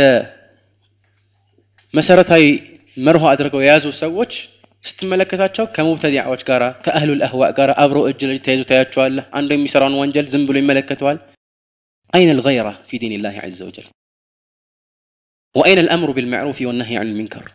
መሰረታዊ 1.94 2.44
መርሆ 2.98 3.24
አድርገው 3.32 3.62
የያዙ 3.64 3.86
ሰዎች 4.02 4.34
ስትመለከታቸው 4.84 5.66
ከሙብተዲዓዎች 5.76 6.42
ጋራ 6.48 6.64
ከአህሉል 6.86 7.22
አህዋእ 7.28 7.52
ጋር 7.58 7.70
አብሮ 7.84 7.98
እጅ 8.10 8.22
ለእጅ 8.30 8.42
ተያይዞ 8.46 8.64
ታያቸዋለህ። 8.70 9.26
አንዱ 9.38 9.50
የሚሰራውን 9.56 9.98
ወንጀል 10.02 10.28
ዝም 10.34 10.44
ብሎ 10.50 10.56
ይመለከተዋል። 10.62 11.18
አይነ 12.14 12.30
አልገይራ 12.36 12.70
ፊ 12.88 13.00
ዲኒላሂ 13.04 13.36
ዐዘ 13.44 13.60
ወጀል 13.68 13.88
ወአይነ 15.56 15.80
አልአምሩ 15.84 16.10
ቢልመዕሩፍ 16.18 16.58
ወነህይ 16.70 16.98
ዐኒል 17.00 17.16
ሙንከር 17.20 17.46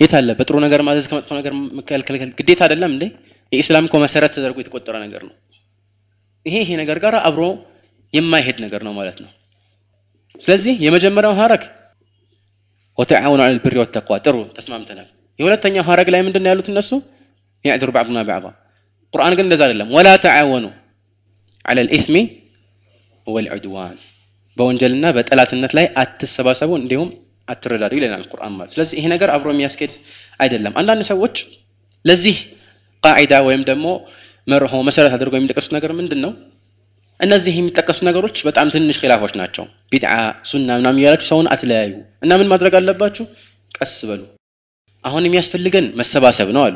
የት 0.00 0.12
አለ? 0.18 0.28
በጥሩ 0.38 0.56
ነገር 0.64 0.80
ማዘዝ 0.88 1.06
ከመጥፎ 1.10 1.30
ነገር 1.38 1.52
መከልከል 1.78 2.16
ግዴታ 2.38 2.60
አይደለም 2.66 2.92
እንዴ? 2.94 3.04
የኢስላም 3.52 3.86
እኮ 3.88 3.96
መሰረት 4.04 4.32
ተደርጎ 4.36 4.58
የተቆጠረ 4.62 4.96
ነገር 5.04 5.22
ነው። 5.28 5.34
ይሄ 6.46 6.54
ይሄ 6.64 6.70
ነገር 6.82 6.98
ጋር 7.04 7.14
አብሮ 7.28 7.42
የማይሄድ 8.13 8.57
ነገር 8.65 8.81
ነው 8.87 8.93
ማለት 8.99 9.17
ነው 9.23 9.31
ስለዚህ 10.41 10.73
የመጀመሪያው 10.85 11.33
ሀረግ 11.39 11.63
ወተዓወኑ 12.97 13.41
አለ 13.45 13.51
ልብሪ 13.57 13.75
ወተቋ 13.81 14.17
ጥሩ 14.25 14.37
ተስማምተናል 14.57 15.07
የሁለተኛው 15.39 15.85
ሀረግ 15.89 16.07
ላይ 16.13 16.21
ምንድን 16.27 16.47
ያሉት 16.49 16.67
እነሱ 16.71 16.91
ያዕድሩ 17.65 17.89
ባዕዱና 17.95 18.19
ባዕባ 18.29 18.45
ቁርአን 19.13 19.33
ግን 19.37 19.45
እንደዛ 19.47 19.61
አይደለም 19.67 19.89
ወላ 19.95 20.09
ተዓወኑ 20.25 20.65
አለ 21.65 21.79
ልኢስሚ 21.87 22.15
ወልዑድዋን 23.27 23.97
በወንጀልና 24.57 25.05
በጠላትነት 25.17 25.71
ላይ 25.77 25.85
አትሰባሰቡ 26.01 26.71
እንዲሁም 26.81 27.09
አትረዳዱ 27.47 27.93
ይለናል 27.97 28.23
ቁርአን 28.31 28.53
ማለት 28.57 28.71
ስለዚህ 28.75 28.95
ይሄ 28.99 29.05
ነገር 29.13 29.29
አብሮ 29.35 29.49
የሚያስኬድ 29.53 29.93
አይደለም 30.39 30.73
አንዳንድ 30.81 31.03
ሰዎች 31.11 31.35
ለዚህ 32.05 32.37
ቃዒዳ 33.03 33.33
ወይም 33.47 33.63
ደግሞ 33.69 33.87
መርሆ 34.47 34.75
መሰረት 34.87 35.13
አድርገው 35.17 35.39
የሚጠቀሱት 35.39 35.71
ነገር 35.77 35.91
ምንድን 35.99 36.19
ነው 36.25 36.31
እነዚህ 37.19 37.53
የሚጠቀሱ 37.57 37.99
ነገሮች 38.07 38.37
በጣም 38.47 38.67
ትንሽ 38.73 38.97
ኺላፎች 39.01 39.33
ናቸው። 39.39 39.65
ቢድዓ፣ 39.91 40.13
ሱና 40.49 40.69
ምናምን 40.79 40.99
እያላችሁ 41.01 41.27
ሰውን 41.31 41.47
አትለያዩ 41.53 41.93
እና 42.23 42.31
ምን 42.39 42.49
ማድረግ 42.51 42.73
አለባችሁ? 42.79 43.25
ቀስ 43.71 43.95
በሉ። 44.09 44.21
አሁን 45.03 45.23
የሚያስፈልገን 45.27 45.87
መሰባሰብ 45.99 46.49
ነው 46.55 46.63
አሉ። 46.67 46.75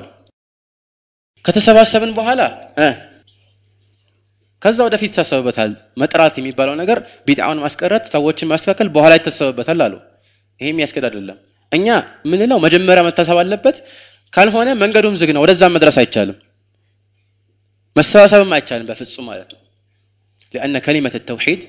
ከተሰባሰብን 1.46 2.12
በኋላ 2.18 2.42
ከዛ 4.62 4.78
ወደፊት 4.88 5.12
ይታሰብበታል። 5.12 5.72
መጥራት 6.02 6.36
የሚባለው 6.40 6.76
ነገር 6.80 6.98
ቢድዓውን 7.28 7.62
ማስቀረት፣ 7.66 8.06
ሰዎችን 8.14 8.50
ማስተካከል 8.52 8.88
በኋላ 8.96 9.14
ይታሰብበታል 9.20 9.82
አሉ። 9.86 9.94
ይሄ 10.62 10.68
የሚያስኬድ 10.72 11.06
አይደለም። 11.10 11.38
እኛ 11.72 11.88
ምንለው 12.32 12.60
መጀመሪያ 12.66 13.02
መታሰብ 13.08 13.38
አለበት። 13.42 13.78
ካልሆነ 14.34 14.70
መንገዱም 14.82 15.16
ዝግ 15.22 15.30
ነው፣ 15.36 15.42
ወደዛም 15.46 15.74
መድረስ 15.78 15.98
አይቻልም፣ 16.02 16.38
መሰባሰብም 17.96 18.52
አይቻልም 18.58 18.88
በፍጹም 18.90 19.26
ማለት 19.30 19.50
ነው። 19.54 19.62
لأن 20.55 20.75
كلمة 20.79 21.15
التوحيد 21.15 21.61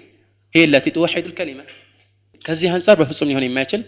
هي 0.53 0.63
التي 0.63 0.89
توحد 0.91 1.25
الكلمة 1.25 1.63
ከዚህ 2.45 2.69
አንጻር 2.75 2.95
በፍጹም 2.99 3.27
ሊሆን 3.29 3.43
የማይችል 3.45 3.81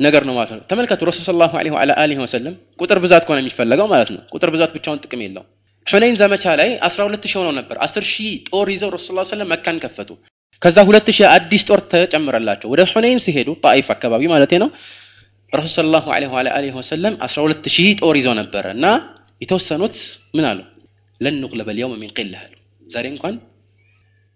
ነገር 0.00 0.22
ነው 0.28 0.34
ማለት 0.36 0.50
ነው። 0.52 0.62
ተመልከቱ 0.70 1.00
ረሱል 1.08 1.24
ሰለላሁ 1.28 1.52
ዐለይሂ 1.58 1.72
ወዐላ 1.76 1.92
አሊሂ 2.02 2.18
ወሰለም 2.24 2.54
ቁጥር 2.80 2.98
ብዛት 3.04 3.22
ከሆነ 3.26 3.38
የሚፈለገው 3.42 3.86
ማለት 3.92 4.08
ነው። 4.14 4.20
ቁጥር 4.34 4.50
ብዛት 4.54 4.70
ብቻውን 4.76 4.98
ጥቅም 5.04 5.20
የለው። 5.24 5.44
ሑነይን 5.86 6.16
ዘመቻ 6.22 6.44
ላይ 6.60 6.70
12 6.88 7.28
ሺህ 7.30 7.36
ሆነው 7.40 7.52
ነበር። 7.60 7.76
10 7.86 8.04
ሺህ 8.10 8.32
ጦር 8.48 8.66
ይዘው 8.74 8.90
ረሱል 8.94 9.06
ሰለላሁ 9.08 9.22
ዐለይሂ 9.22 9.30
ወሰለም 9.30 9.50
መካን 9.54 9.78
ከፈቱ። 9.84 10.10
ከዛ 10.62 10.76
2 10.88 11.14
ሺህ 11.16 11.26
አዲስ 11.36 11.62
ጦር 11.70 11.80
ተጨመረላቸው። 11.92 12.68
ወደ 12.74 12.82
ሑነይን 12.92 13.20
ሲሄዱ 13.26 13.48
ጣኢፍ 13.64 13.88
አካባቢ 13.96 14.22
ማለት 14.34 14.54
ነው። 14.62 14.68
ረሱል 15.52 15.72
ሰለላሁ 15.78 16.04
ዐለይሂ 16.16 16.30
ወዐላ 16.36 16.48
አሊሂ 16.58 16.74
ወሰለም 16.80 17.14
12 17.26 17.70
ሺህ 17.76 17.88
ጦር 18.02 18.14
ይዘው 18.20 18.34
ነበረ 18.40 18.64
እና 18.76 18.86
የተወሰኑት 19.44 19.96
ምን 20.36 20.44
አሉ? 20.50 20.60
ለን 21.20 21.36
ኑግለበ 21.42 21.68
ልየውመ 21.76 21.94
ሚን 22.02 22.12
ቂላ 22.18 22.34
አሉ። 22.44 22.52
ዛሬ 22.86 23.06
እንኳን 23.14 23.34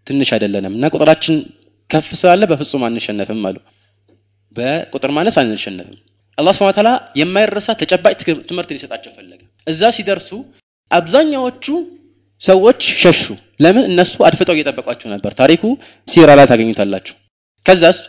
ትንሽ 0.08 0.30
አይደለንም 0.36 0.74
እና 0.78 0.86
ቁጥራችን 0.94 1.36
ከፍ 1.90 2.08
ስላለ 2.20 2.44
በፍጹም 2.52 2.84
አንሸነፍም 2.88 3.42
አሉ። 3.50 3.58
በቁጥር 4.56 5.12
ማነስ 5.16 5.36
አንሸነፍም። 5.42 5.98
አላህ 6.38 6.54
ሱብሓነሁ 6.56 6.72
ወተዓላ 6.72 6.90
የማይረሳ 7.20 7.70
ተጨባጭ 7.82 8.14
ትምህርት 8.50 8.70
ሊሰጣቸው 8.76 9.12
ፈለገ። 9.18 9.42
እዛ 9.68 9.92
ሲደርሱ 9.98 10.30
አብዛኛዎቹ 10.92 11.66
ሰዎች 12.42 12.82
ሸሹ። 13.02 13.22
ለምን? 13.64 13.84
እነሱ 13.92 14.14
አድፍጠው 14.28 14.56
እየጠበቋቸው 14.58 15.08
ነበር። 15.14 15.32
ታሪኩ 15.42 15.64
ሲራ 16.08 16.30
ላይ 16.40 16.48
ታገኙታላችሁ። 16.52 17.16
ከዛስ 17.66 18.00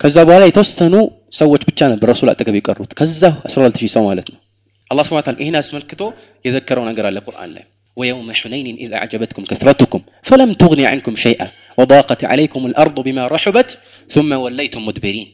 ከዛ 0.00 0.16
በኋላ 0.28 0.44
የተወሰኑ 0.48 0.94
ሰዎች 1.40 1.62
ብቻ 1.68 1.88
ነበር 1.92 2.08
ረሱል 2.12 2.28
አጠገብ 2.32 2.54
የቀሩት። 2.58 2.92
ከዛ 2.98 3.22
12000 3.46 3.90
ሰው 3.94 4.02
ማለት 4.08 4.28
ነው። 4.32 4.38
አላህ 4.90 5.04
ሱብሓነሁ 5.06 5.22
ወተዓላ 5.22 5.40
ይህን 5.42 5.56
አስመልክቶ 5.60 6.02
የዘከረው 6.46 6.84
ነገር 6.90 7.04
አለ 7.08 7.18
ቁርአን 7.26 7.50
ላይ 7.56 7.64
ويوم 7.99 8.27
حنين 8.33 8.67
إذ 8.77 8.89
أعجبتكم 8.93 9.43
كثرتكم 9.45 10.01
فلم 10.23 10.49
تغن 10.53 10.81
عنكم 10.91 11.13
شيئا 11.15 11.47
وضاقت 11.79 12.21
عليكم 12.31 12.61
الأرض 12.65 12.97
بما 12.99 13.23
رحبت 13.27 13.69
ثم 14.09 14.29
وليتم 14.43 14.81
مدبرين 14.85 15.27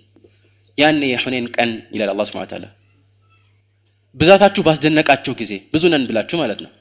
يعني 0.77 1.09
حنين 1.17 1.45
كان 1.55 1.69
إلى 1.93 2.03
الله 2.13 2.25
سبحانه 2.29 2.47
وتعالى 2.47 2.69
ብዛታችሁ 4.15 4.61
ባስደነቃችሁ 4.67 5.33
ጊዜ 5.41 5.51
ብዙ 5.73 5.83
ነን 5.91 6.03
ብላችሁ 6.09 6.37
ማለት 6.41 6.59
ነው 6.63 6.71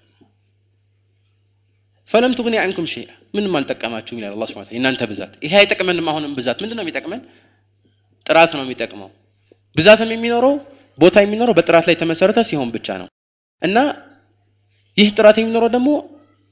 ፈለም 2.11 2.33
ትግኒ 2.39 2.55
አንኩም 2.63 2.87
ሸይአ 2.93 3.11
ምንም 3.37 3.53
አልጠቀማችሁም 3.59 4.19
ይላል 4.21 4.33
አላህ 4.37 4.47
ሱብሓነሁ 4.51 4.65
ወተዓላ 4.67 4.77
የእናንተ 4.77 5.03
ብዛት 5.13 5.33
ይሄ 5.47 5.53
አይጠቅመንም 5.61 6.07
አሁንም 6.13 6.33
ብዛት 6.39 6.59
ምንድን 6.65 6.77
ነው 6.79 6.85
የሚጠቅመን 6.85 7.21
ጥራት 8.27 8.51
ነው 8.59 8.63
የሚጠቅመው 8.65 9.11
ብዛትም 9.77 10.11
የሚኖረው 10.15 10.55
ቦታ 10.99 11.17
የሚኖረው 11.25 11.55
በጥራት 11.59 11.85
ላይ 11.89 11.95
የተመሰረተ 11.97 12.43
ሲሆን 12.51 12.71
ብቻ 12.77 12.89
ነው 13.03 13.09
እና 13.63 13.79
ይህ 14.97 15.09
ጥራት 15.17 15.37
የሚኖረው 15.41 15.71
ደግሞ 15.77 15.89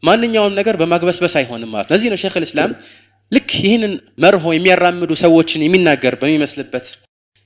ማንኛውም 0.02 0.54
ነገር 0.58 0.74
በማግበስበስ 0.80 1.34
አይሆንም 1.40 1.70
ማለት 1.74 1.86
ነው። 1.86 1.94
ለዚህ 1.94 2.08
ነው 2.12 2.18
ሼክ 2.22 2.34
ልእስላም 2.42 2.72
ልክ 3.32 3.50
ይህንን 3.58 3.92
መርሆ 4.22 4.44
የሚያራምዱ 4.54 5.10
ሰዎችን 5.22 5.64
የሚናገር 5.64 6.14
በሚመስልበት 6.20 6.86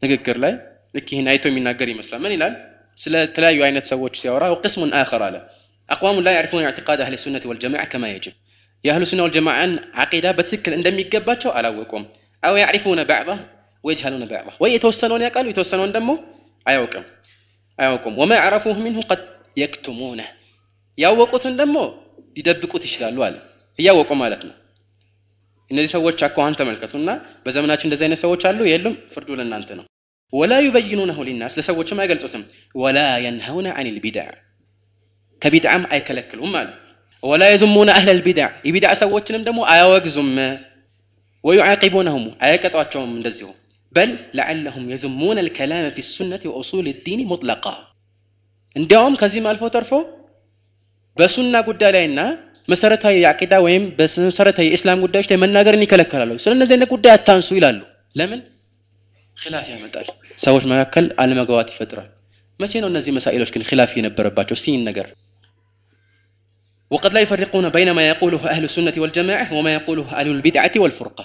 ንግግር 0.02 0.36
ላይ 0.44 0.52
ልክ 0.94 1.08
ይህን 1.14 1.26
አይቶ 1.32 1.44
የሚናገር 1.50 1.88
ይመስላል። 1.92 2.20
ምን 2.24 2.32
ይላል? 2.36 2.54
ስለ 2.98 3.14
ተለያዩ 3.34 3.58
አይነት 3.66 3.84
ሰዎች 3.90 4.14
ሲያወራ 4.20 4.44
ወቅስሙን 4.54 4.90
አኸር 4.98 5.22
አለ 5.26 5.36
አቅዋሙን 5.88 6.24
ላ 6.26 6.34
ያዕሪፉን 6.36 6.62
ኢዕቲቃድ 6.64 7.00
አህል 7.04 7.14
ሱነት 7.22 7.44
ወልጀማዓ 7.50 7.84
ከማ 7.92 8.04
የጅብ 8.10 8.34
የአህሉ 8.84 9.04
ሱና 9.10 9.20
ወልጀማዓን 9.26 9.72
ዓቂዳ 10.02 10.26
በትክክል 10.38 10.72
እንደሚገባቸው 10.78 11.50
አላወቁም። 11.58 12.04
አው 12.42 12.54
ያዕሪፉነ 12.62 13.00
ባዕዳ 13.10 13.30
ወየጅሀሉነ 13.84 14.24
ባዕዳ 14.30 14.48
ወይ 14.62 14.70
የተወሰነውን 14.74 15.24
ያውቃሉ 15.26 15.46
የተወሰነውን 15.50 15.92
ደግሞ 15.96 16.10
አያውቅም 16.66 17.04
አያውቁም። 17.78 18.14
ወማ 18.20 18.32
ዐረፉሁ 18.44 18.74
ሚንሁ 18.84 19.00
ቀድ 19.10 19.22
የክቱሙነ 19.56 20.20
ያወቁትን 20.98 21.54
ደግሞ 21.60 21.76
ሊደብቁት 22.36 22.82
ይችላሉ 22.88 23.18
አለ 23.26 23.36
እያወቁ 23.78 24.10
ማለት 24.22 24.42
ነው። 24.48 24.54
እነዚህ 25.70 25.90
ሰዎች 25.96 26.18
አኳኋን 26.26 26.56
ተመልከቱና 26.58 27.10
በዘመናችን 27.44 27.86
እንደዚህ 27.88 28.04
አይነት 28.06 28.20
ሰዎች 28.24 28.42
አሉ 28.48 28.60
የሉም? 28.68 28.94
ፍርዱ 29.14 29.28
ለእናንተ 29.38 29.70
ነው። 29.78 29.84
ወላ 30.32 30.52
ዩበይኑነሁ 30.64 31.18
ሊናስ 31.28 31.54
ለሰዎችም 31.58 31.98
አይገልጹትም። 32.02 32.42
ወላ 32.74 32.98
የንሀውነ 33.24 33.68
አኒል 33.78 33.96
ቢድዕ 34.04 34.26
ከቢድዓም 35.42 35.84
አይከለክሉም 35.92 36.52
አለ። 36.60 36.68
ወላ 37.22 37.42
የዙሙነ 37.50 37.88
አህለል 37.96 38.20
ቢድዕ 38.26 38.46
የቢድዓ 38.68 38.92
ሰዎችንም 39.02 39.42
ደግሞ 39.48 39.60
አያወግዙም። 39.72 40.30
ወዩዓቂቡነሁም 41.44 42.24
አያቀጧቸውም 42.44 43.12
እንደዚሁ 43.18 43.48
በል 43.94 44.10
ለዓለሁም 44.38 44.84
የዙሙነ 44.92 45.38
ልከላመ 45.46 45.86
ፊ 45.94 46.04
ሱነት 46.08 46.42
ወኡሱል 46.50 46.86
ዲን 47.06 47.20
ሙጥለቃ 47.30 47.64
እንዲያውም 48.76 49.14
ከዚህም 49.20 49.48
አልፎ 49.50 49.64
ተርፎ 49.74 49.90
በሱና 51.16 51.54
ጉዳይ 51.68 51.90
ላይና 51.96 52.20
መሰረታዊ 52.68 53.14
የአቂዳ 53.22 53.54
ወይም 53.66 53.84
በመሰረታዊ 53.98 54.66
የእስላም 54.68 55.02
ጉዳዮች 55.04 55.26
ላይ 55.30 55.38
መናገርን 55.42 55.84
ይከለከላሉ። 55.84 56.30
ስለ 56.44 56.52
እነዚህ 56.56 56.74
አይነት 56.76 56.90
ጉዳይ 56.94 57.12
አታንሱ 57.16 57.48
ይላሉ። 57.58 57.80
ለምን? 58.16 58.40
ኺላፍ 59.36 59.66
ያመጣል። 59.72 60.06
ሰዎች 60.38 60.64
መካከል 60.72 61.04
አለመግባባት 61.22 61.68
ይፈጥራል። 61.74 62.08
መቼ 62.60 62.72
ነው 62.82 62.88
እነዚህ 62.92 63.12
መሳኢሎች 63.18 63.50
ግን 63.54 63.62
ኺላፍ 63.70 63.92
የነበረባቸው 63.98 64.56
እስቲ 64.58 64.76
ነገር 64.90 65.08
وقد 66.90 67.12
لا 67.12 67.20
يفرقون 67.20 67.66
بين 67.68 67.88
ما 67.90 68.04
يقوله 68.08 68.42
أهل 68.46 68.64
السنة 68.64 68.96
والجماعة 68.98 69.46
وما 69.56 69.70
يقوله 69.74 70.06
أهل 70.12 70.28
البدعة 70.28 70.74
والفرقة 70.76 71.24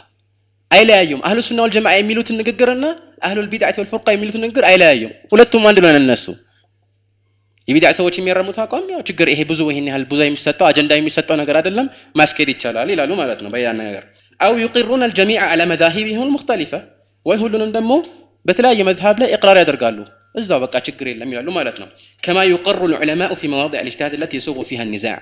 አይለያዩም 0.72 1.22
አህሉ 1.28 1.40
ሱና 1.48 1.60
ወልጀማ 1.66 1.88
የሚሉትን 1.94 2.36
ንግግርና 2.42 2.86
አህሉል 3.26 3.48
ቢድዓት 3.52 3.76
ወልፉርቃ 3.82 4.08
የሚሉትን 4.14 4.42
ንግግር 4.46 4.64
አይለያዩም 4.70 5.12
ሁለቱም 5.32 5.64
አንድ 5.70 5.78
ነው 5.84 5.90
እነሱ 6.02 6.26
የቢዳ 7.69 7.87
ሰዎች 7.99 8.15
የሚያራሙት 8.19 8.59
አቋም 8.63 8.87
ያው 8.93 9.03
ችግር 9.09 9.27
ይሄ 9.33 9.41
ብዙ 9.51 9.61
ይሄን 9.71 9.87
ያህል 9.91 10.05
ብዙ 10.11 10.21
የሚሰጠው 10.27 10.67
አጀንዳ 10.69 10.93
የሚሰጠው 10.99 11.37
ነገር 11.43 11.57
አይደለም 11.61 11.87
ማስኬድ 12.21 12.49
ይቻላል 12.53 12.89
ይላሉ 12.95 13.13
ማለት 13.21 13.41
ነው 13.45 13.51
በያን 13.55 13.79
ነገር 13.83 14.05
أو 14.41 14.55
يقرون 14.63 15.05
الجميع 15.07 15.39
على 15.47 15.63
مذاهبهم 15.73 16.33
المختلفة 16.37 16.73
ወይ 17.27 17.37
ሁሉንም 17.43 17.71
ደግሞ 17.77 17.93
በተለያየ 18.47 18.83
መዝሀብ 18.89 19.17
ላይ 19.23 19.29
إقرار 19.37 19.59
ያደርጋሉ 19.63 19.99
እዛው 20.35 20.59
በቃ 20.63 20.75
ችግር 20.87 21.07
የለም 21.11 21.31
ይላሉ 21.33 21.49
ማለት 21.57 21.77
ነው 21.83 21.89
كما 22.23 22.39
يقر 22.51 22.81
العلماء 22.93 23.33
في 23.41 23.51
مواضع 23.53 23.83
الاجتهاد 23.87 24.15
التي 24.23 24.33
يسوغ 24.37 24.59
فيها 24.69 24.87
النزاع 24.93 25.19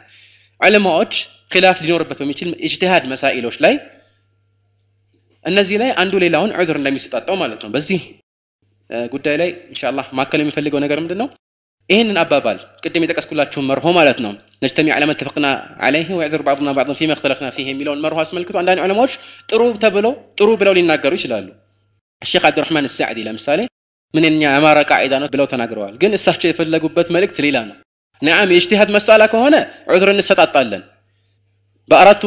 ዑለማዎች 0.61 1.15
خلاف 1.53 1.79
ሊኖርበት 1.85 2.19
በሚችል 2.23 2.51
اجتهاد 2.67 3.05
መሳኢሎች 3.13 3.57
ላይ 3.65 3.75
እነዚህ 5.45 5.77
ላይ 5.83 5.91
አንዱ 6.03 6.15
ሌላውን 6.25 6.51
عذر 6.57 6.77
እንደሚሰጣጣው 6.81 7.37
ማለት 7.43 7.61
ነው 7.65 7.71
በዚህ 7.77 8.01
ጉዳይ 9.13 9.37
ላይ 9.43 9.51
ኢንሻ 9.73 9.83
ማከል 10.19 10.41
የሚፈልገው 10.43 10.81
ነገር 10.85 10.99
ምንድን 11.03 11.19
ነው 11.23 11.29
ይህንን 11.91 12.19
አባባል 12.23 12.59
ቅድም 12.83 13.05
የጠቀስኩላችሁን 13.05 13.67
መርሆ 13.71 13.87
ማለት 13.97 14.19
ነው። 14.25 14.33
نجتمع 14.63 14.89
على 14.95 15.05
ما 15.11 15.18
اتفقنا 15.18 15.47
عليه 15.85 16.09
ويعذر 16.19 16.43
بعضنا 16.47 16.71
بعضا 16.77 16.97
فيما 16.99 17.13
اختلفنا 17.17 17.49
فيه 17.57 17.67
የሚለውን 17.71 18.03
መርሆ 18.05 18.19
አስመልክቶ 18.25 18.57
አንዳንድ 18.61 18.81
ዑለማዎች 18.85 19.13
ጥሩ 19.51 19.63
ተብለው 19.85 20.13
ጥሩ 20.39 20.49
ብለው 20.61 20.75
ሊናገሩ 20.79 21.13
ይችላሉ። 21.19 21.49
ሼክ 22.23 22.45
አብዱራህማን 22.49 22.87
ሳዕዲ 22.97 23.19
ለምሳሌ 23.29 23.61
ምን 24.15 24.25
የኛ 24.27 24.43
አማራ 24.57 24.79
ቃዒዳ 24.91 25.15
ነው 25.23 25.29
ብለው 25.35 25.47
ተናግረዋል። 25.53 25.95
ግን 26.03 26.13
እሳቸው 26.19 26.49
የፈለጉበት 26.51 27.09
መልእክት 27.17 27.39
ሌላ 27.45 27.59
ነው። 27.69 27.77
نعم 28.23 28.51
የ 28.53 28.66
اجتهاد 28.66 28.91
مسألة 28.97 29.23
ከሆነ 29.33 29.57
عذر 29.91 30.09
እንሰጣጣለን። 30.15 30.83
በአራቱ 31.89 32.23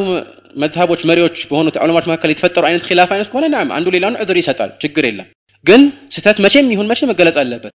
መዝሀቦች 0.64 1.02
መሪዎች 1.10 1.38
በሆኑት 1.50 1.76
ዑለማዎች 1.84 2.08
መካከል 2.10 2.32
የተፈጠሩ 2.32 2.64
አይነት 2.70 2.84
خلاف 2.88 3.12
አይነት 3.16 3.30
ከሆነ 3.32 3.46
نعم 3.54 3.70
አንዱ 3.78 3.88
ሌላውን 3.96 4.18
عذر 4.22 4.38
ይሰጣል። 4.42 4.72
ችግር 4.84 5.06
የለም። 5.10 5.28
ግን 5.66 5.82
ስህተት 6.16 6.38
መቼም 6.46 6.72
ይሁን 6.74 6.90
መቼ 6.92 7.02
መገለጽ 7.12 7.38
አለበት 7.42 7.74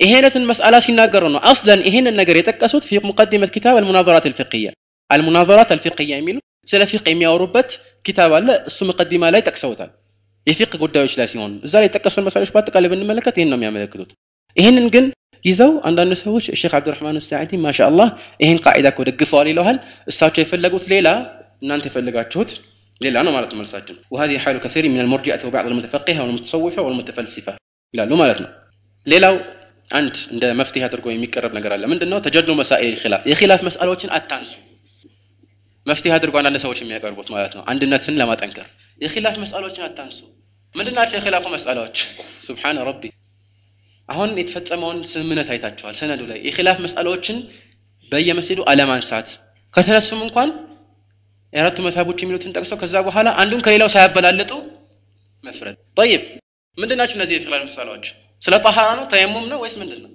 ይሄ 0.00 0.10
አይነትን 0.16 0.44
መስአላ 0.50 0.76
ሲናገሩ 0.86 1.24
ነው 1.34 1.40
አስለን 1.50 1.80
ይሄንን 1.88 2.14
ነገር 2.20 2.36
የጠቀሱት 2.38 2.84
ፊ 2.88 3.00
ሙቀዲመት 3.08 3.50
ኪታብ 3.56 3.76
አልሙናዘራት 3.78 4.26
አልፊቅያ 4.30 4.68
አልሙናዘራት 5.10 5.70
አልፊቅያ 5.74 6.12
የሚሉ 6.20 6.36
ስለ 6.68 6.82
ፊቅ 6.90 7.04
የሚያወሩበት 7.10 7.70
ኪታብ 8.06 8.32
አለ 8.38 8.48
እሱ 8.70 8.78
ሙቀዲማ 8.90 9.24
ላይ 9.34 9.42
ጠቅሰውታል 9.48 9.90
የፊቅ 10.46 10.72
ጉዳዮች 10.82 11.12
ላይ 11.20 11.26
ሲሆን 11.32 11.52
እዛ 11.66 11.74
ላይ 11.82 11.88
የጠቀሱን 11.88 12.24
መሳሌዎች 12.28 12.50
በአጠቃላይ 12.54 12.88
ብንመለከት 12.92 13.36
ይህን 13.38 13.50
ነው 13.52 13.58
የሚያመለክቱት 13.58 14.10
ይህንን 14.56 14.86
ግን 14.94 15.06
ይዘው 15.44 15.72
አንዳንድ 15.88 16.12
ሰዎች 16.22 16.46
ሼክ 16.60 16.72
አብዱራህማን 16.78 17.18
ሳዒዲ 17.26 17.60
ማሻአላህ 17.64 18.08
ይህን 18.42 18.58
ቃዒዳ 18.64 18.86
እኮ 18.92 19.02
ደግፈዋል 19.08 19.48
ይለዋል 19.52 19.76
እሳቸው 20.12 20.42
የፈለጉት 20.44 20.84
ሌላ 20.94 21.08
እናንተ 21.64 21.84
የፈለጋችሁት 21.90 22.50
ሌላ 23.00 23.16
ነው 23.26 23.32
ማለት 23.36 23.52
መልሳችን 23.58 23.96
وهذه 24.12 24.36
حال 24.44 24.56
كثير 24.64 24.84
من 24.88 25.00
المرجئة 25.04 25.42
وبعض 25.46 25.64
المتفقهة 25.70 26.20
والمتصوفة 26.22 26.80
والمتفلسفة 26.86 27.52
ይላሉ 27.94 28.10
ማለት 28.22 28.38
ነው 28.44 28.50
ሌላው 29.06 29.34
አንድ 29.89 30.15
እንደ 30.33 30.43
መፍትሄ 30.59 30.83
አድርጎ 30.87 31.07
የሚቀረብ 31.11 31.51
ነገር 31.57 31.71
አለ። 31.75 31.83
ምንድነው? 31.91 32.19
ተጀድሉ 32.25 32.51
መሳኢል 32.59 32.95
ኺላፍ 33.01 33.23
የኺላፍ 33.31 33.61
መስአሎችን 33.67 34.11
አታንሱ። 34.17 34.51
መፍትሄ 35.87 36.11
አድርጎ 36.17 36.35
አንዳንድ 36.39 36.57
ሰዎች 36.63 36.79
የሚያቀርቡት 36.81 37.27
ማለት 37.33 37.53
ነው። 37.57 37.63
አንድነትን 37.71 38.17
ለማጠንከር 38.21 38.67
የኺላፍ 39.01 39.35
መስአሎችን 39.43 39.83
አታንሱ። 39.87 40.19
ምንድናቸው 40.75 41.15
የኺላፉ 41.17 41.45
መስአላዎች 41.55 41.97
ሱብሃነ 42.45 42.77
ረቢ። 42.87 43.03
አሁን 44.09 44.29
የተፈጸመውን 44.39 44.99
ስምምነት 45.11 45.49
አይታችኋል። 45.53 45.95
ሰነዱ 45.99 46.21
ላይ 46.29 46.39
የኺላፍ 46.47 46.77
መስአላዎችን 46.85 47.37
በየመስጂዱ 48.11 48.59
አለማንሳት። 48.71 49.27
ከተነሱም 49.73 50.21
እንኳን 50.25 50.49
የአራቱ 51.53 51.79
መዝሀቦች 51.85 52.19
የሚሉትን 52.23 52.53
ጠቅሰው 52.55 52.77
ከዛ 52.81 52.95
በኋላ 53.07 53.29
አንዱን 53.41 53.61
ከሌላው 53.65 53.89
ሳያበላልጡ 53.93 54.51
መፍረድ። 55.43 55.75
ጠይብ። 55.97 56.23
ምንድን 56.77 56.97
ናቸው 57.01 57.15
እነዚህ 57.17 57.35
የኺላፍ 57.37 57.61
መስአላዎች 57.67 58.05
ስለ 58.42 58.54
ጠሃራ 58.64 58.88
ነው 58.98 59.04
ተየሙም 59.12 59.46
ነው 59.52 59.58
ወይስ 59.62 59.74
ምንድን 59.80 60.00
ነው 60.04 60.12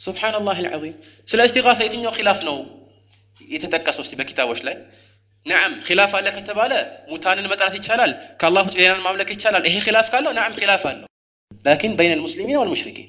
ሱብሓነላህ 0.00 0.58
አልዓዚም 0.62 0.94
ስለ 1.28 1.40
እስቲጋሳ 1.48 1.80
የትኛው 1.86 2.12
ኺላፍ 2.18 2.40
ነው 2.48 2.56
የተጠቀሰው 3.50 4.02
እስቲ 4.04 4.14
በኪታቦች 4.18 4.60
ላይ 4.66 4.76
ነዓም 5.46 5.72
ኺላፍ 5.86 6.12
አለ 6.18 6.28
ከተባለ 6.36 6.72
ሙታንን 7.10 7.46
መጥራት 7.52 7.74
ይቻላል 7.78 8.12
ከአላህ 8.40 8.62
ውጭ 8.68 8.76
ሌላን 8.80 9.02
ማምለክ 9.06 9.30
ይቻላል 9.34 9.64
ይሄ 9.68 9.76
ኺላፍ 9.86 10.06
ካለው 10.12 10.32
ነዓም 10.38 10.54
ኺላፍ 10.60 10.84
አለው 10.90 11.08
ላኪን 11.64 11.92
በይነ 11.98 12.12
ልሙስሊሚን 12.20 12.58
ወልሙሽሪኪን 12.60 13.08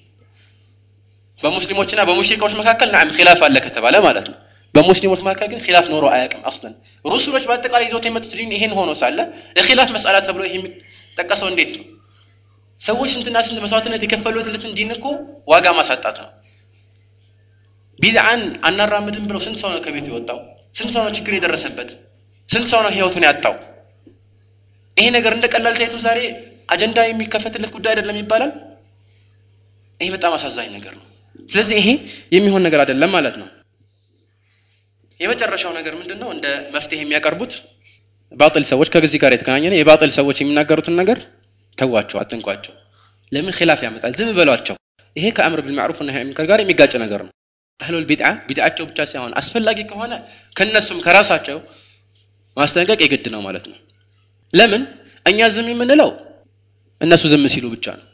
በሙስሊሞችና 1.39 2.01
በሙሽሪኮች 2.09 2.53
መካከል 2.61 2.89
ነዓም 2.95 3.09
ኺላፍ 3.17 3.39
አለ 3.47 3.57
ከተባለ 3.65 3.95
ማለት 4.07 4.27
ነው 4.31 4.37
በሙስሊሞች 4.75 5.19
መካከል 5.25 5.47
ግን 5.51 5.59
ኺላፍ 5.65 5.85
ኖሮ 5.93 6.05
አያውቅም 6.13 6.41
አስለን 6.49 6.73
ሩሱሎች 7.05 7.43
በአጠቃላይ 7.49 7.85
ይዞት 7.87 8.05
የመጡት 8.07 8.31
ዲን 8.39 8.51
ይሄን 8.55 8.73
ሆኖ 8.79 8.91
ሳለ 9.01 9.19
የኺላፍ 9.59 9.89
መስአላ 9.95 10.17
ተብሎ 10.27 10.43
ይሄ 10.47 10.55
የሚጠቀሰው 10.59 11.47
እንዴት 11.51 11.71
ነው 11.79 11.85
ሰዎች 12.80 13.10
ስንትና 13.14 13.38
ስንት 13.46 13.58
መስዋዕትነት 13.64 14.02
የከፈሉትን 14.04 14.72
ዲን 14.78 14.90
እኮ 14.94 15.06
ዋጋ 15.48 15.66
ማሳጣት 15.78 16.16
ነው። 16.22 16.28
ቢድዓን 17.98 18.42
አናራምድም 18.68 19.24
ብለው 19.28 19.40
ስንት 19.46 19.58
ሰው 19.62 19.70
ነው 19.72 19.80
ከቤቱ 19.84 20.06
የወጣው? 20.10 20.38
ስንት 20.74 20.90
ሰው 20.94 21.02
ነው 21.06 21.12
ችግር 21.16 21.32
የደረሰበት? 21.36 21.88
ስንት 22.48 22.66
ሰው 22.72 22.80
ነው 22.84 22.90
ህይወቱን 22.96 23.24
ያጣው? 23.28 23.54
ይሄ 24.96 25.06
ነገር 25.16 25.32
እንደ 25.36 25.46
ቀላል 25.54 25.74
ታይቶ 25.78 25.96
ዛሬ 26.06 26.18
አጀንዳ 26.68 26.98
የሚከፈትለት 27.06 27.70
ጉዳይ 27.76 27.90
አይደለም 27.92 28.16
ይባላል? 28.20 28.52
ይሄ 30.00 30.08
በጣም 30.16 30.32
አሳዛኝ 30.36 30.68
ነገር 30.76 30.94
ነው። 30.98 31.04
ስለዚህ 31.50 31.76
ይሄ 31.80 31.88
የሚሆን 32.32 32.62
ነገር 32.66 32.80
አይደለም 32.84 33.10
ማለት 33.16 33.36
ነው። 33.42 33.48
የመጨረሻው 35.20 35.72
ነገር 35.78 35.94
ምንድነው? 36.00 36.28
እንደ 36.32 36.46
መፍትሄ 36.74 37.00
የሚያቀርቡት 37.02 37.52
ባጥል 38.32 38.64
ሰዎች 38.72 38.88
ከዚህ 38.94 39.20
ጋር 39.22 39.32
የተገናኘ 39.34 39.64
ነው። 39.72 39.78
የባጥል 39.78 40.10
ሰዎች 40.18 40.36
የሚናገሩትን 40.40 40.96
ነገር 41.02 41.18
ተዋቸው 41.78 42.18
አትንኳቸው። 42.22 42.74
ለምን 43.32 43.54
ኺላፍ 43.58 43.80
ያመጣል? 43.86 44.12
ዝም 44.18 44.30
በሏቸው። 44.38 44.76
ይሄ 45.16 45.26
ከአምር 45.36 45.60
ቢልማዕሩፍ 45.64 45.98
እና 46.02 46.10
ሙንከር 46.20 46.46
ጋር 46.50 46.58
የሚጋጭ 46.62 46.92
ነገር 47.04 47.20
ነው። 47.26 47.32
አህሉል 47.80 48.04
ቢድዓ 48.08 48.26
ቢድዓቸው 48.48 48.84
ብቻ 48.90 48.98
ሳይሆን 49.10 49.32
አስፈላጊ 49.40 49.78
ከሆነ 49.90 50.12
ከነሱም 50.56 50.98
ከራሳቸው 51.04 51.58
ማስጠንቀቅ 52.56 53.00
የግድ 53.04 53.26
ነው 53.34 53.40
ማለት 53.46 53.64
ነው። 53.70 53.78
ለምን? 54.54 54.82
እኛ 55.26 55.48
ዝም 55.54 55.68
የምንለው 55.72 56.10
እነሱ 57.00 57.22
ዝም 57.32 57.44
ሲሉ 57.52 57.64
ብቻ 57.74 57.86
ነው። 57.98 58.06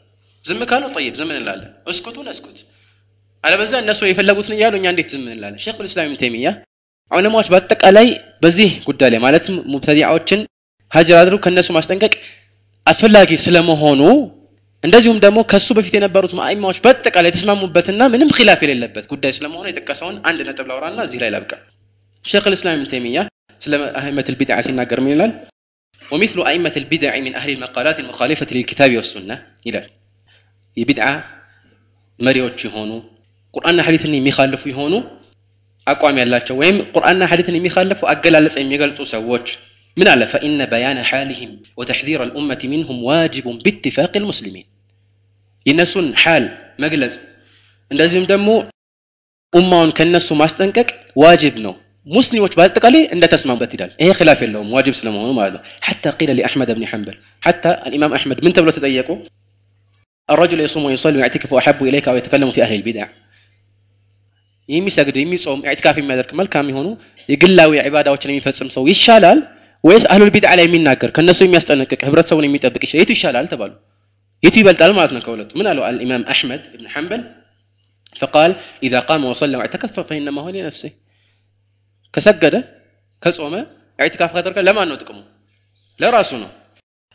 ዝም 0.43 0.59
ካሉ 0.69 0.83
ጠይብ 0.95 1.13
ዝም 1.19 1.29
እንላለን። 1.33 1.71
እስኩቱን 1.91 2.27
እስኩት። 2.33 2.57
አለበዛ 3.43 3.73
እነሱ 3.83 4.01
የፈለጉትን 4.07 4.53
እያሉ 4.55 4.73
እኛ 4.79 4.85
እንዴት 4.93 5.07
ዝም 5.11 5.23
እንላለን? 5.27 5.59
ሼኹል 5.63 5.85
እስላም 5.89 6.05
ኢብኑ 6.07 6.15
ተይሚያ 6.21 6.47
ዑለማዎች 7.11 7.47
በአጠቃላይ 7.51 8.07
በዚህ 8.43 8.69
ጉዳይ 8.87 9.09
ላይ 9.13 9.19
ማለትም 9.25 9.55
ሙብተዲዓዎችን 9.73 10.39
ሀጅር 10.91 11.17
አድርጉ 11.21 11.37
ከነሱ 11.45 11.67
ማስጠንቀቅ 11.77 12.13
አስፈላጊ 12.86 13.30
ስለመሆኑ 13.44 14.00
እንደዚሁም 14.82 15.18
ደግሞ 15.24 15.38
ከሱ 15.50 15.68
በፊት 15.78 15.94
የነበሩት 15.96 16.32
ማእማዎች 16.38 16.78
በአጠቃላይ 16.84 17.30
የተስማሙበትና 17.30 18.02
ምንም 18.14 18.32
ኺላፍ 18.36 18.60
የሌለበት 18.64 19.04
ጉዳይ 19.12 19.32
ስለመሆኑ 19.36 19.66
የጠቀሰውን 19.70 20.16
አንድ 20.28 20.40
ነጥብ 20.48 20.66
ላውራና 20.70 21.00
እዚህ 21.06 21.20
ላይ 21.22 21.30
ላብቃ 21.34 21.52
ሼክ 22.24 22.46
ልእስላም 22.52 22.74
ኢብን 22.76 22.88
ተይሚያ 22.92 23.20
ስለ 23.62 23.74
አህመት 24.00 24.28
ልቢድዓ 24.34 24.58
ሲናገር 24.66 25.00
ምን 25.04 25.14
ይላል 25.14 25.32
ومثل 26.02 26.38
أئمة 26.42 26.74
البدع 26.76 27.12
من 27.18 27.32
أهل 27.34 27.50
المقالات 27.56 27.96
المخالفة 28.00 28.50
للكتاب 28.52 28.90
والسنة 28.98 29.36
إلى 29.66 29.80
የቢድዓ 30.76 31.06
መሪዎች 32.20 32.58
የሆኑ 32.66 32.90
ቁርአንና 33.54 33.80
ሐዲትን 33.86 34.12
የሚኻልፉ 34.16 34.62
የሆኑ 34.70 34.94
አቋም 35.86 36.16
ያላቸው 36.22 36.54
ወይም 36.60 36.76
ቁርአንና 36.94 37.22
ሐዲትን 37.32 37.56
የሚኻልፉ 37.58 38.00
አገላለጽ 38.12 38.56
የሚገልጹ 38.60 38.98
ሰዎች 39.14 39.46
من 39.97 40.07
على 40.07 40.27
فإن 40.27 40.65
بيان 40.65 41.03
حالهم 41.03 41.59
وتحذير 41.77 42.23
الأمة 42.23 42.59
منهم 42.63 43.03
واجب 43.03 43.43
باتفاق 43.63 44.17
المسلمين. 44.17 44.63
الناس 45.67 45.97
حال 46.13 46.57
مجلس 46.79 47.19
لازم 47.91 48.23
دمو 48.23 48.65
أمة 49.55 49.91
كالناس 49.91 50.31
ما 50.31 50.45
استنكك 50.45 51.05
واجب 51.15 51.57
نو. 51.57 51.75
مسلم 52.05 52.43
وش 52.43 52.55
بعد 52.55 52.73
تقالي 52.73 53.13
إن 53.13 53.19
تسمع 53.19 53.53
بتدال 53.53 53.91
إيه 54.01 54.13
خلاف 54.13 54.43
اللوم؟ 54.43 54.73
واجب 54.73 54.93
سلمه 54.93 55.31
ما 55.31 55.47
هذا 55.47 55.63
حتى 55.81 56.09
قيل 56.09 56.37
لأحمد 56.37 56.71
بن 56.71 56.87
حنبل 56.87 57.17
حتى 57.41 57.69
الإمام 57.69 58.13
أحمد 58.13 58.45
من 58.45 58.53
تبلو 58.53 58.71
تتأيكو؟ 58.71 59.17
الرجل 60.29 60.59
يصوم 60.59 60.85
ويصلي 60.85 61.17
ويعتكف 61.17 61.53
وأحب 61.53 61.83
إليك 61.83 62.07
ويتكلم 62.07 62.51
في 62.51 62.63
أهل 62.63 62.75
البدع. 62.75 63.07
يمي 64.69 64.89
ساقدو 64.89 65.19
يمي 65.19 65.37
صوم 65.37 65.65
اعتكافي 65.65 66.01
ما 66.01 66.15
ذلك 66.15 66.33
ملكامي 66.33 66.73
هونو 66.73 66.97
يقل 67.29 67.55
له 67.55 67.81
عبادة 67.81 68.11
وشلمي 68.11 68.39
فاسم 68.39 68.69
سو. 68.69 68.87
يشالال 68.87 69.56
ወይስ 69.86 70.04
አህሉል 70.12 70.30
ቢድዓ 70.34 70.50
ላይ 70.58 70.64
የሚናገር 70.68 71.10
ከነሱ 71.16 71.40
የሚያስጠነቅቅ 71.46 72.00
ህብረተሰቡን 72.08 72.46
የሚጠብቅ 72.48 72.82
ይችላል 72.86 73.02
የቱ 73.02 73.12
ይሻላል 73.16 73.46
ተባሉ 73.52 73.72
የቱ 74.42 74.54
ይበልጣል 74.62 74.92
ማለት 74.98 75.12
ነው 75.16 75.22
ከሁለቱ 75.26 75.50
ምን 75.60 75.66
አለው 75.72 75.84
አልኢማም 75.88 76.24
አሕመድ 76.34 76.62
ብን 76.74 76.88
ሐንበል 76.96 77.22
فقال 78.16 78.50
إذا 78.82 78.98
قام 79.00 79.22
وصلى 79.24 79.56
واعتكف 79.56 79.94
فإنما 80.00 80.40
هو 80.40 80.48
لنفسه 80.50 80.90
كسجد 82.14 82.54
كصوم 83.22 83.54
اعتكاف 83.98 84.30
كترك 84.36 84.56
لما 84.58 84.82
أنه 84.82 84.94
تقوم 84.94 85.18
لا 86.00 86.08
راسنا 86.10 86.48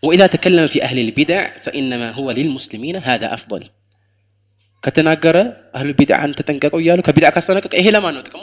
وإذا 0.04 0.28
تكلم 0.28 0.65
في 0.67 0.78
أهل 0.84 0.98
البدع 1.00 1.41
فإنما 1.60 2.08
هو 2.12 2.28
للمسلمين 2.32 2.96
هذا 3.10 3.28
أفضل 3.34 3.62
ከተናገረ 4.84 5.38
አህሉ 5.76 5.89
ቢድዓን 6.00 6.32
ተጠንቀቀው 6.39 6.80
እያሉ 6.82 7.00
ከቢድዓ 7.08 7.30
ካስጠነቀቀ 7.36 7.74
ይሄ 7.80 7.88
ለማን 7.96 8.13
ነው 8.17 8.22
ጥቅሙ? 8.28 8.41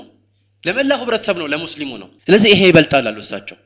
ለመላው 0.65 0.99
ህብረተሰብ 1.03 1.37
ነው፣ 1.41 1.47
ለሙስሊሙ 1.53 1.91
ነው። 2.03 2.09
ስለዚህ 2.27 2.49
ይሄ 2.55 2.61
ይበልጣል 2.71 3.07
አሉ 3.11 3.19
እሳቸው። 3.25 3.57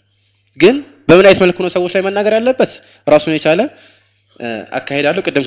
ግን 0.61 0.77
በምን 1.09 1.27
አይነት 1.29 1.41
መልኩ 1.45 1.59
ነው 1.65 1.71
ሰዎች 1.77 1.93
ላይ 1.97 2.03
መናገር 2.07 2.33
ያለበት? 2.39 2.71
ራሱን 3.07 3.35
የቻለ 3.37 3.61
አካሄድ 4.79 5.07
አለው። 5.11 5.23
ቅድም 5.27 5.45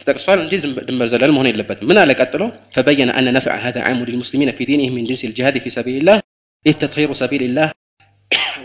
ተጠቅሷል 0.00 0.38
እንጂ 0.44 0.52
ድንበር 0.88 1.08
ዘለል 1.12 1.32
መሆን 1.36 1.48
የለበትም። 1.50 1.86
ምን 1.90 1.98
አለ 2.02 2.10
ቀጥሎ? 2.20 2.42
ፈበየነ 2.76 3.10
አነ 3.18 3.26
ነፍዐ 3.36 3.54
ሀዛ 3.64 3.76
ዓሙ 3.88 4.00
ሊልሙስሊሚነ 4.08 4.50
ፊ 4.58 4.66
ዲኒሂም 4.70 4.94
ሚን 4.96 5.04
ጅንስ 5.10 5.22
ልጅሃድ 5.30 5.56
ፊ 5.64 5.74
ሰቢልላህ 5.78 6.18
ኢዝ 6.66 6.76
ተጥሂሩ 6.84 7.10
ሰቢልላህ 7.22 7.68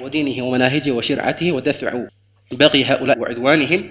ودينه 0.04 0.38
ومناهجه 0.42 0.92
وشرعته 0.92 1.48
ودفع 1.52 1.92
بغي 2.52 2.82
هؤلاء 2.84 3.18
وعدوانهم 3.20 3.82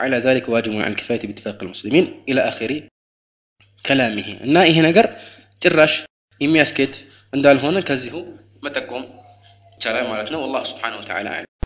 على 0.00 0.16
ذلك 0.18 0.44
واجب 0.48 0.72
على 0.76 0.92
الكفاية 0.94 1.22
باتفاق 1.28 1.58
المسلمين 1.62 2.04
إلى 2.28 2.40
آخر 2.50 2.70
كلامه 3.84 4.28
እና 4.46 4.56
ይሄ 4.68 4.76
ነገር 4.88 5.06
ጭራሽ 5.62 5.92
የሚያስኬድ 6.40 6.92
እንዳልሆነ 7.32 7.76
ከዚሁ 7.88 8.14
መጠቆም 8.64 9.04
ይቻላል 9.04 9.13
السلام 9.85 10.11
عليكم 10.11 10.35
والله 10.35 10.63
سبحانه 10.63 10.97
وتعالى 10.97 11.29
أعلم. 11.29 11.44